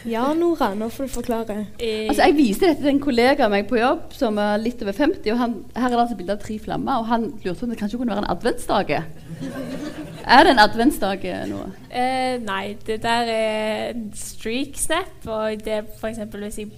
Ja, 0.05 0.25
Nora, 0.37 0.71
nå 0.77 0.89
får 0.93 1.07
du 1.07 1.13
forklare. 1.15 1.57
Eh, 1.79 2.07
Altså, 2.09 2.21
Jeg 2.27 2.35
viser 2.37 2.67
dette 2.67 2.81
til 2.83 2.91
en 2.91 2.99
kollega 3.03 3.45
av 3.45 3.51
meg 3.53 3.67
på 3.69 3.79
jobb 3.79 4.13
som 4.13 4.37
er 4.41 4.57
litt 4.61 4.81
over 4.85 4.93
50. 4.93 5.31
og 5.33 5.37
han, 5.41 5.55
Her 5.75 5.87
er 5.87 5.95
det 5.95 5.99
altså 6.03 6.17
bilde 6.19 6.35
av 6.37 6.43
tre 6.43 6.57
flammer, 6.59 6.99
og 7.01 7.05
han 7.09 7.27
lurte 7.43 7.59
på 7.59 7.63
om 7.65 7.73
det 7.73 7.79
kanskje 7.79 7.97
kunne 8.01 8.15
være 8.15 8.25
en 8.25 8.33
adventsdage. 8.35 9.03
Er 10.25 10.43
det 10.43 10.51
en 10.55 10.63
adventsdag 10.63 11.25
eh, 11.29 11.45
nå? 11.49 11.61
Eh, 11.89 12.39
nei, 12.41 12.75
det 12.85 13.01
der 13.03 13.29
er 13.29 13.93
en 13.93 14.11
streak 14.17 14.77
snap. 14.81 15.13
Og 15.27 15.61
det 15.65 15.83
f.eks. 15.99 16.19
hvis 16.33 16.57
jeg 16.57 16.71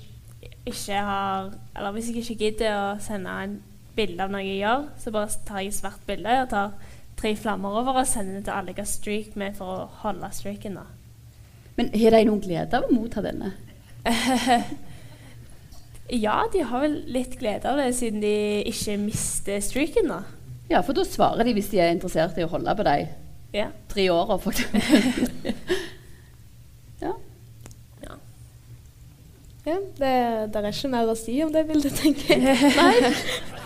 ikke 0.67 0.99
har 0.99 1.53
Eller 1.77 1.91
hvis 1.95 2.09
jeg 2.11 2.23
ikke 2.23 2.35
gidder 2.43 2.75
å 2.75 2.99
sende 2.99 3.31
en 3.43 3.57
bilde 3.95 4.23
av 4.23 4.29
noe 4.33 4.43
jeg 4.43 4.59
gjør, 4.61 4.83
så 5.01 5.11
bare 5.15 5.39
tar 5.47 5.63
jeg 5.63 5.71
et 5.71 5.79
svart 5.79 6.03
bilde 6.05 6.41
og 6.43 6.49
tar 6.51 6.73
tre 7.17 7.31
flammer 7.35 7.79
over 7.79 8.03
og 8.03 8.07
sender 8.07 8.35
det 8.37 8.43
til 8.45 8.53
alle 8.53 8.73
jeg 8.75 8.83
har 8.83 8.89
streak 8.91 9.35
med 9.41 9.55
for 9.57 9.73
å 9.73 9.87
holde 10.03 10.29
streaken. 10.35 10.75
da. 10.77 10.85
Men 11.77 11.91
har 11.93 12.11
de 12.17 12.23
noen 12.25 12.41
glede 12.41 12.77
av 12.79 12.87
å 12.89 12.93
motta 12.95 13.21
denne? 13.25 13.53
Ja, 16.07 16.45
de 16.53 16.61
har 16.63 16.79
vel 16.85 16.93
litt 17.11 17.33
glede 17.35 17.67
av 17.67 17.75
det, 17.81 17.89
siden 17.97 18.21
de 18.23 18.29
ikke 18.69 18.93
mister 19.01 19.57
streaken, 19.59 20.07
da. 20.07 20.21
Ja, 20.71 20.79
for 20.79 20.95
da 20.95 21.03
svarer 21.03 21.43
de 21.43 21.51
hvis 21.57 21.67
de 21.73 21.81
er 21.83 21.91
interessert 21.91 22.37
i 22.39 22.45
å 22.45 22.51
holde 22.53 22.75
på 22.79 22.85
de 22.87 22.93
Ja. 23.57 23.65
tre 23.91 24.05
åra, 24.13 24.37
for 24.39 24.55
eksempel. 24.55 25.51
ja. 27.03 27.11
Ja, 29.67 29.75
det, 29.99 30.13
det 30.53 30.61
er 30.63 30.69
ikke 30.71 30.93
mer 30.95 31.09
å 31.11 31.15
si 31.19 31.35
om 31.43 31.51
det 31.51 31.65
bildet, 31.67 31.99
tenker 31.99 32.39
jeg. 32.39 32.55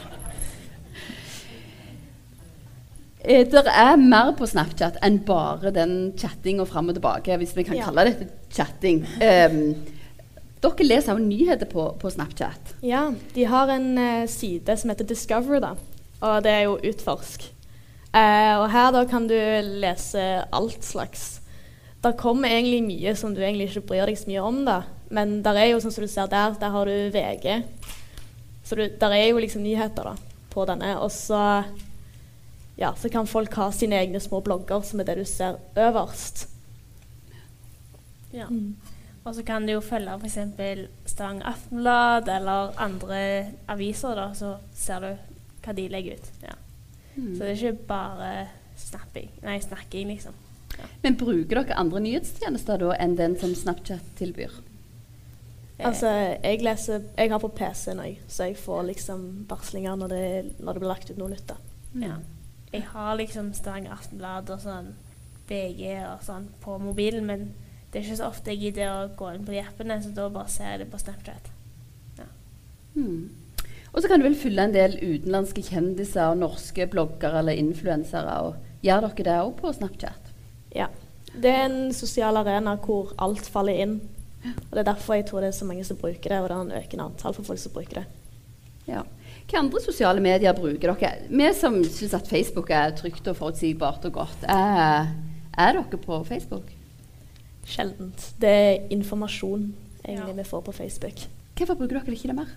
Eh, 3.23 3.45
Det 3.47 3.63
er 3.67 3.95
mer 4.01 4.31
på 4.37 4.47
Snapchat 4.49 4.97
enn 5.05 5.19
bare 5.25 5.71
den 5.71 6.13
chattinga 6.17 6.65
fram 6.65 6.89
og 6.89 6.95
tilbake, 6.97 7.37
hvis 7.37 7.55
vi 7.55 7.63
kan 7.63 7.77
Ja. 7.77 7.85
kalle 7.85 8.05
dette 8.09 8.27
chatting. 8.51 9.03
Um, 9.21 9.75
dere 10.61 10.85
leser 10.85 11.13
også 11.13 11.23
nyheter 11.25 11.65
på, 11.69 11.97
på 11.99 12.09
Snapchat. 12.09 12.75
Ja, 12.81 13.11
de 13.35 13.45
har 13.45 13.67
en 13.69 13.97
uh, 13.97 14.25
side 14.27 14.77
som 14.77 14.89
heter 14.89 15.05
Discover, 15.05 15.59
da. 15.59 15.75
Og 16.21 16.43
det 16.43 16.51
er 16.51 16.63
jo 16.63 16.77
Utforsk. 16.77 17.47
Uh, 18.13 18.57
og 18.63 18.71
her 18.73 18.91
da 18.91 19.05
kan 19.05 19.27
du 19.27 19.35
lese 19.81 20.43
alt 20.51 20.83
slags. 20.83 21.41
Der 22.03 22.11
kommer 22.17 22.49
egentlig 22.49 22.81
mye 22.83 23.15
som 23.15 23.35
du 23.35 23.41
egentlig 23.41 23.69
ikke 23.69 23.85
bryr 23.87 24.05
deg 24.09 24.17
så 24.17 24.27
mye 24.27 24.41
om, 24.41 24.65
da. 24.65 24.81
Men 25.11 25.41
der 25.45 25.53
er 25.61 25.65
jo, 25.71 25.79
sånn 25.79 25.93
som 25.93 26.03
du 26.03 26.09
ser 26.09 26.27
der, 26.27 26.55
der 26.59 26.69
har 26.73 26.85
du 26.89 27.11
VG. 27.13 27.63
Så 28.65 28.75
du, 28.75 28.87
der 28.99 29.13
er 29.13 29.27
jo 29.29 29.37
liksom 29.37 29.61
nyheter 29.63 30.03
da, 30.09 30.15
på 30.49 30.65
denne. 30.65 30.95
Og 30.99 31.11
så, 31.13 31.63
ja, 32.79 32.93
så 32.95 33.09
kan 33.09 33.27
folk 33.27 33.53
ha 33.59 33.71
sine 33.75 33.99
egne 33.99 34.19
små 34.19 34.41
blogger, 34.41 34.81
som 34.85 35.01
er 35.01 35.09
det 35.09 35.17
du 35.19 35.25
ser 35.27 35.59
øverst. 35.77 36.47
Ja. 38.33 38.47
Og 39.23 39.35
så 39.35 39.43
kan 39.45 39.67
du 39.67 39.75
jo 39.75 39.83
følge 39.85 40.15
f.eks. 40.17 40.37
Stavanger 41.05 41.51
Aftenblad 41.51 42.29
eller 42.31 42.71
andre 42.81 43.19
aviser, 43.69 44.15
da, 44.17 44.31
så 44.33 44.55
ser 44.73 45.03
du 45.03 45.11
hva 45.61 45.75
de 45.77 45.87
legger 45.91 46.17
ut. 46.17 46.31
Ja. 46.41 46.55
Mm. 47.15 47.35
Så 47.35 47.43
det 47.43 47.51
er 47.51 47.59
ikke 47.59 47.87
bare 47.91 48.31
snapping, 48.79 49.29
nei, 49.43 49.59
snakking, 49.61 50.15
liksom. 50.15 50.33
Men 51.03 51.17
bruker 51.19 51.59
dere 51.59 51.77
andre 51.77 52.01
nyhetstjenester 52.01 52.79
da 52.81 52.95
enn 53.03 53.17
den 53.19 53.35
som 53.37 53.53
Snapchat 53.55 54.13
tilbyr? 54.17 54.53
Eh, 55.77 55.85
Altså, 55.85 56.07
jeg 56.41 56.61
leser 56.63 57.03
Jeg 57.17 57.29
har 57.29 57.41
på 57.41 57.51
PC 57.57 57.93
nå, 57.97 58.07
så 58.27 58.49
jeg 58.49 58.57
får 58.57 58.83
liksom 58.89 59.45
varslinger 59.49 59.99
når 59.99 60.13
det, 60.15 60.27
når 60.59 60.73
det 60.73 60.81
blir 60.81 60.93
lagt 60.93 61.11
ut 61.11 61.19
noe 61.19 61.33
nytt. 61.35 61.51
da. 61.51 61.59
ja. 62.07 62.15
Jeg 62.71 62.85
har 62.93 63.17
liksom 63.19 63.53
Stavanger 63.53 63.95
Aftenblad 63.97 64.49
og 64.53 64.61
sånn 64.63 64.93
BG 65.49 65.97
og 66.07 66.23
sånn 66.23 66.47
på 66.63 66.77
mobilen, 66.79 67.25
men 67.27 67.49
det 67.91 67.99
er 67.99 68.05
ikke 68.05 68.21
så 68.21 68.29
ofte 68.31 68.53
jeg 68.53 68.61
gidder 68.69 68.93
å 68.93 69.09
gå 69.19 69.33
inn 69.33 69.43
på 69.47 69.51
de 69.51 69.59
appene, 69.63 69.99
så 69.99 70.13
da 70.15 70.29
bare 70.31 70.51
ser 70.51 70.73
jeg 70.73 70.85
det 70.85 70.91
på 70.93 71.01
Snapchat. 71.01 71.51
Mm. 72.95 73.29
Og 73.91 74.01
så 74.01 74.07
kan 74.07 74.19
du 74.19 74.27
vel 74.27 74.37
følge 74.39 74.63
en 74.63 74.75
del 74.75 74.97
utenlandske 74.99 75.63
kjendiser 75.67 76.31
og 76.31 76.39
norske 76.39 76.87
bloggere 76.91 77.41
eller 77.41 77.59
influensere. 77.59 78.37
og 78.47 78.83
Gjør 78.85 79.07
dere 79.07 79.27
det 79.27 79.37
òg 79.43 79.53
på 79.59 79.73
Snapchat? 79.75 80.31
Ja. 80.75 80.87
Det 81.31 81.51
er 81.51 81.65
en 81.67 81.93
sosial 81.95 82.39
arena 82.39 82.77
hvor 82.79 83.13
alt 83.19 83.47
faller 83.47 83.83
inn. 83.83 83.99
Og 84.43 84.71
Det 84.71 84.79
er 84.79 84.87
derfor 84.87 85.15
jeg 85.15 85.27
tror 85.27 85.41
det 85.41 85.51
er 85.51 85.59
så 85.59 85.67
mange 85.67 85.83
som 85.85 85.99
bruker 85.99 86.29
det, 86.29 86.39
og 86.39 86.49
det 86.49 86.55
er 86.55 86.61
en 86.61 86.83
økende 86.83 87.03
antall 87.11 87.35
for 87.35 87.43
folk 87.43 87.59
som 87.59 87.75
bruker 87.75 88.01
det. 88.01 88.05
Ja. 88.87 89.03
Hvilke 89.51 89.65
andre 89.65 89.79
sosiale 89.83 90.21
medier 90.23 90.53
bruker 90.55 90.93
dere? 90.95 91.25
Vi 91.27 91.47
som 91.51 91.73
syns 91.83 92.13
at 92.15 92.29
Facebook 92.31 92.69
er 92.71 92.93
trygt 92.95 93.25
og 93.27 93.35
forutsigbart 93.35 94.05
og 94.07 94.13
godt, 94.15 94.45
er, 94.47 95.09
er 95.59 95.73
dere 95.75 95.99
på 96.05 96.19
Facebook? 96.23 96.69
Sjeldent. 97.67 98.29
Det 98.39 98.49
er 98.49 98.87
informasjon 98.95 99.75
egentlig 100.05 100.35
Ja. 100.37 100.37
vi 100.39 100.47
får 100.47 100.61
på 100.61 100.71
Facebook. 100.71 101.27
Hvorfor 101.57 101.73
bruker 101.73 101.99
dere 101.99 102.15
ikke 102.15 102.31
det 102.31 102.35
mer? 102.35 102.55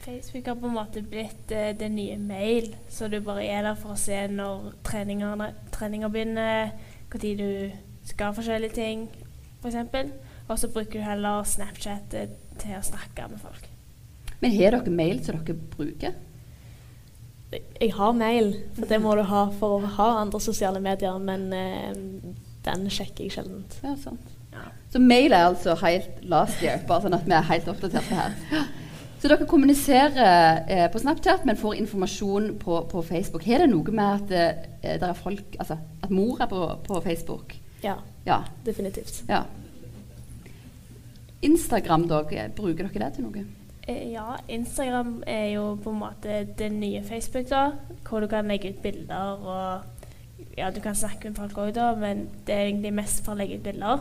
Facebook 0.00 0.46
har 0.46 0.54
på 0.54 0.66
en 0.66 0.74
måte 0.78 1.02
blitt 1.02 1.52
uh, 1.52 1.78
det 1.78 1.92
nye 1.92 2.16
mail, 2.16 2.74
så 2.88 3.08
du 3.08 3.20
bare 3.20 3.44
er 3.44 3.62
der 3.62 3.74
for 3.74 3.92
å 3.92 4.00
se 4.00 4.26
når 4.32 4.72
treninger 4.84 6.08
begynner, 6.08 6.70
når 7.12 7.36
du 7.36 7.70
skal 8.04 8.32
forskjellige 8.32 8.72
ting, 8.72 9.10
f.eks. 9.62 9.76
Og 10.48 10.58
så 10.58 10.68
bruker 10.68 10.92
du 10.92 11.04
heller 11.04 11.44
Snapchat 11.44 12.16
uh, 12.16 12.30
til 12.58 12.78
å 12.80 12.82
snakke 12.82 13.28
med 13.28 13.44
folk. 13.44 13.68
Men 14.40 14.52
har 14.54 14.76
dere 14.76 14.90
mail 14.94 15.20
som 15.26 15.38
dere 15.42 15.56
bruker? 15.76 16.16
Jeg 17.80 17.92
har 17.96 18.12
mail, 18.12 18.50
for 18.76 18.86
det 18.90 18.98
må 19.00 19.14
du 19.16 19.22
ha 19.24 19.46
for 19.58 19.78
å 19.78 19.92
ha 19.96 20.08
andre 20.20 20.40
sosiale 20.44 20.80
medier, 20.84 21.16
men 21.18 21.46
eh, 21.56 21.94
den 22.66 22.88
sjekker 22.92 23.24
jeg 23.24 23.32
sjeldent. 23.38 23.78
Ja, 23.82 23.94
sant. 23.96 24.34
Ja. 24.52 24.66
Så 24.92 25.00
mail 25.00 25.32
er 25.32 25.46
altså 25.48 25.74
helt 25.80 26.20
last 26.28 26.60
year, 26.64 26.82
bare 26.88 27.06
sånn 27.06 27.16
at 27.16 27.24
vi 27.28 27.32
er 27.36 27.46
helt 27.48 27.70
oppdaterte 27.72 28.18
her. 28.18 28.36
Så 29.18 29.26
dere 29.32 29.48
kommuniserer 29.50 30.60
eh, 30.70 30.84
på 30.92 31.00
Snapchat, 31.02 31.46
men 31.48 31.56
får 31.58 31.78
informasjon 31.80 32.52
på, 32.62 32.82
på 32.92 33.02
Facebook. 33.08 33.46
Har 33.48 33.64
det 33.64 33.70
noe 33.72 33.94
med 33.96 34.28
at 34.34 34.36
eh, 34.84 34.98
er 35.00 35.16
folk, 35.18 35.56
altså, 35.58 35.78
at 36.04 36.12
mor 36.14 36.38
er 36.44 36.52
på, 36.52 36.60
på 36.86 37.00
Facebook? 37.08 37.56
Ja, 37.82 37.96
Ja. 38.28 38.42
definitivt. 38.66 39.22
ja. 39.28 39.42
Instagram, 41.40 42.08
dog, 42.10 42.32
bruker 42.56 42.88
dere 42.88 43.04
det 43.06 43.14
til 43.16 43.24
noe? 43.24 43.44
Eh, 43.88 44.10
Ja, 44.12 44.36
Instagram 44.48 45.22
er 45.26 45.46
jo 45.54 45.76
på 45.82 45.90
en 45.94 46.00
måte 46.02 46.42
det 46.58 46.68
nye 46.72 47.02
Facebook, 47.02 47.48
da. 47.50 47.70
Hvor 48.08 48.20
du 48.20 48.28
kan 48.30 48.48
legge 48.48 48.74
ut 48.74 48.82
bilder 48.84 49.46
og 49.48 49.94
Ja, 50.58 50.70
du 50.70 50.80
kan 50.82 50.94
snakke 50.94 51.30
med 51.30 51.36
folk 51.38 51.56
òg, 51.58 51.72
da, 51.74 51.92
men 51.94 52.28
det 52.46 52.54
er 52.54 52.66
egentlig 52.68 52.92
mest 52.94 53.24
for 53.24 53.34
å 53.34 53.38
legge 53.38 53.56
ut 53.58 53.62
bilder. 53.64 54.00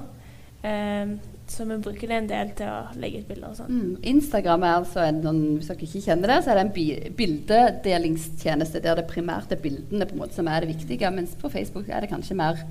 Um, 0.63 1.11
så 1.47 1.65
vi 1.69 1.77
bruker 1.85 2.09
det 2.09 2.17
en 2.17 2.29
del 2.29 2.49
til 2.57 2.67
å 2.67 2.95
legge 2.97 3.19
ut 3.21 3.27
bilder 3.29 3.51
og 3.53 3.57
sånn. 3.59 3.69
Mm. 3.71 3.97
Instagram 4.11 4.63
er 4.65 4.73
altså 4.79 5.03
en 5.05 5.21
sånn, 5.23 5.41
hvis 5.59 5.69
dere 5.69 5.85
ikke 5.85 6.01
kjenner 6.07 6.33
det, 6.33 6.37
så 6.43 6.51
er 6.51 6.57
det 6.59 6.63
en 6.65 6.73
bi- 6.75 7.11
bildedelingstjeneste 7.19 8.81
der 8.83 8.97
det 8.99 9.05
primært 9.09 9.53
er 9.53 9.61
bildene 9.61 10.05
på 10.09 10.17
en 10.17 10.21
måte 10.23 10.35
som 10.37 10.49
er 10.49 10.65
det 10.65 10.73
viktige, 10.73 11.11
mens 11.13 11.35
på 11.39 11.49
Facebook 11.53 11.89
er 11.89 12.01
det 12.03 12.09
kanskje 12.11 12.35
mer 12.41 12.63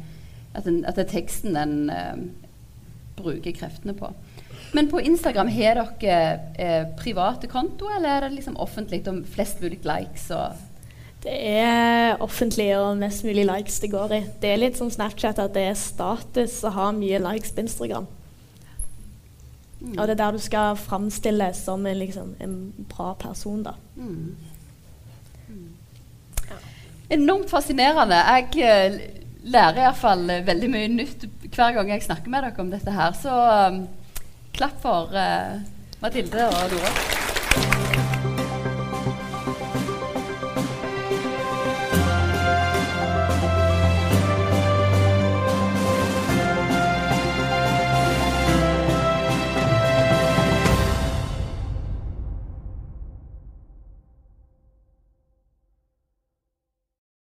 at, 0.54 0.64
den, 0.66 0.82
at 0.84 0.98
det 0.98 1.06
er 1.06 1.12
teksten 1.14 1.56
en 1.56 1.76
uh, 1.90 2.18
bruker 3.22 3.54
kreftene 3.56 3.94
på. 3.96 4.10
Men 4.76 4.90
på 4.92 5.00
Instagram 5.00 5.48
har 5.48 5.78
dere 5.80 6.16
eh, 6.60 6.82
private 6.98 7.48
konto, 7.48 7.88
eller 7.96 8.10
er 8.10 8.26
det 8.26 8.34
liksom 8.34 8.58
offentlig 8.60 9.00
om 9.08 9.22
flest 9.24 9.62
mulig 9.64 9.78
likes? 9.88 10.26
Og 10.36 11.22
Det 11.24 11.32
er 11.32 12.20
offentlig 12.20 12.68
og 12.76 12.98
mest 13.00 13.24
mulig 13.24 13.46
likes 13.48 13.80
det 13.80 13.90
går 13.94 14.12
i. 14.12 14.20
Det 14.42 14.52
er 14.52 14.60
litt 14.60 14.76
som 14.76 14.92
Snapchat 14.92 15.40
at 15.40 15.56
det 15.56 15.64
er 15.70 15.80
status 15.80 16.58
å 16.60 16.74
ha 16.76 16.90
mye 16.92 17.22
likes 17.24 17.56
på 17.56 17.64
Instagram. 17.64 18.10
Mm. 19.80 19.96
Og 19.96 20.04
det 20.04 20.12
er 20.18 20.22
der 20.26 20.36
du 20.36 20.44
skal 20.44 20.76
framstille 20.76 21.50
som 21.56 21.88
en, 21.88 21.98
liksom, 22.04 22.36
en 22.44 22.56
bra 22.92 23.14
person, 23.24 23.64
da. 23.64 23.78
Mm. 23.96 24.36
Enormt 27.16 27.48
fascinerende. 27.48 28.20
Jeg 28.28 28.66
eh, 28.66 29.02
lærer 29.46 29.86
iallfall 29.86 30.26
veldig 30.44 30.68
mye 30.72 30.96
nytt 31.00 31.30
hver 31.48 31.78
gang 31.78 31.96
jeg 31.96 32.10
snakker 32.10 32.28
med 32.28 32.44
dere 32.44 32.66
om 32.66 32.72
dette 32.76 32.92
her. 32.92 33.16
Så 33.16 33.44
um, 33.70 33.86
klapp 34.56 34.80
for 34.82 35.12
uh, 35.12 35.60
Mathilde 36.00 36.48
og 36.48 36.70
Dora. 36.70 37.15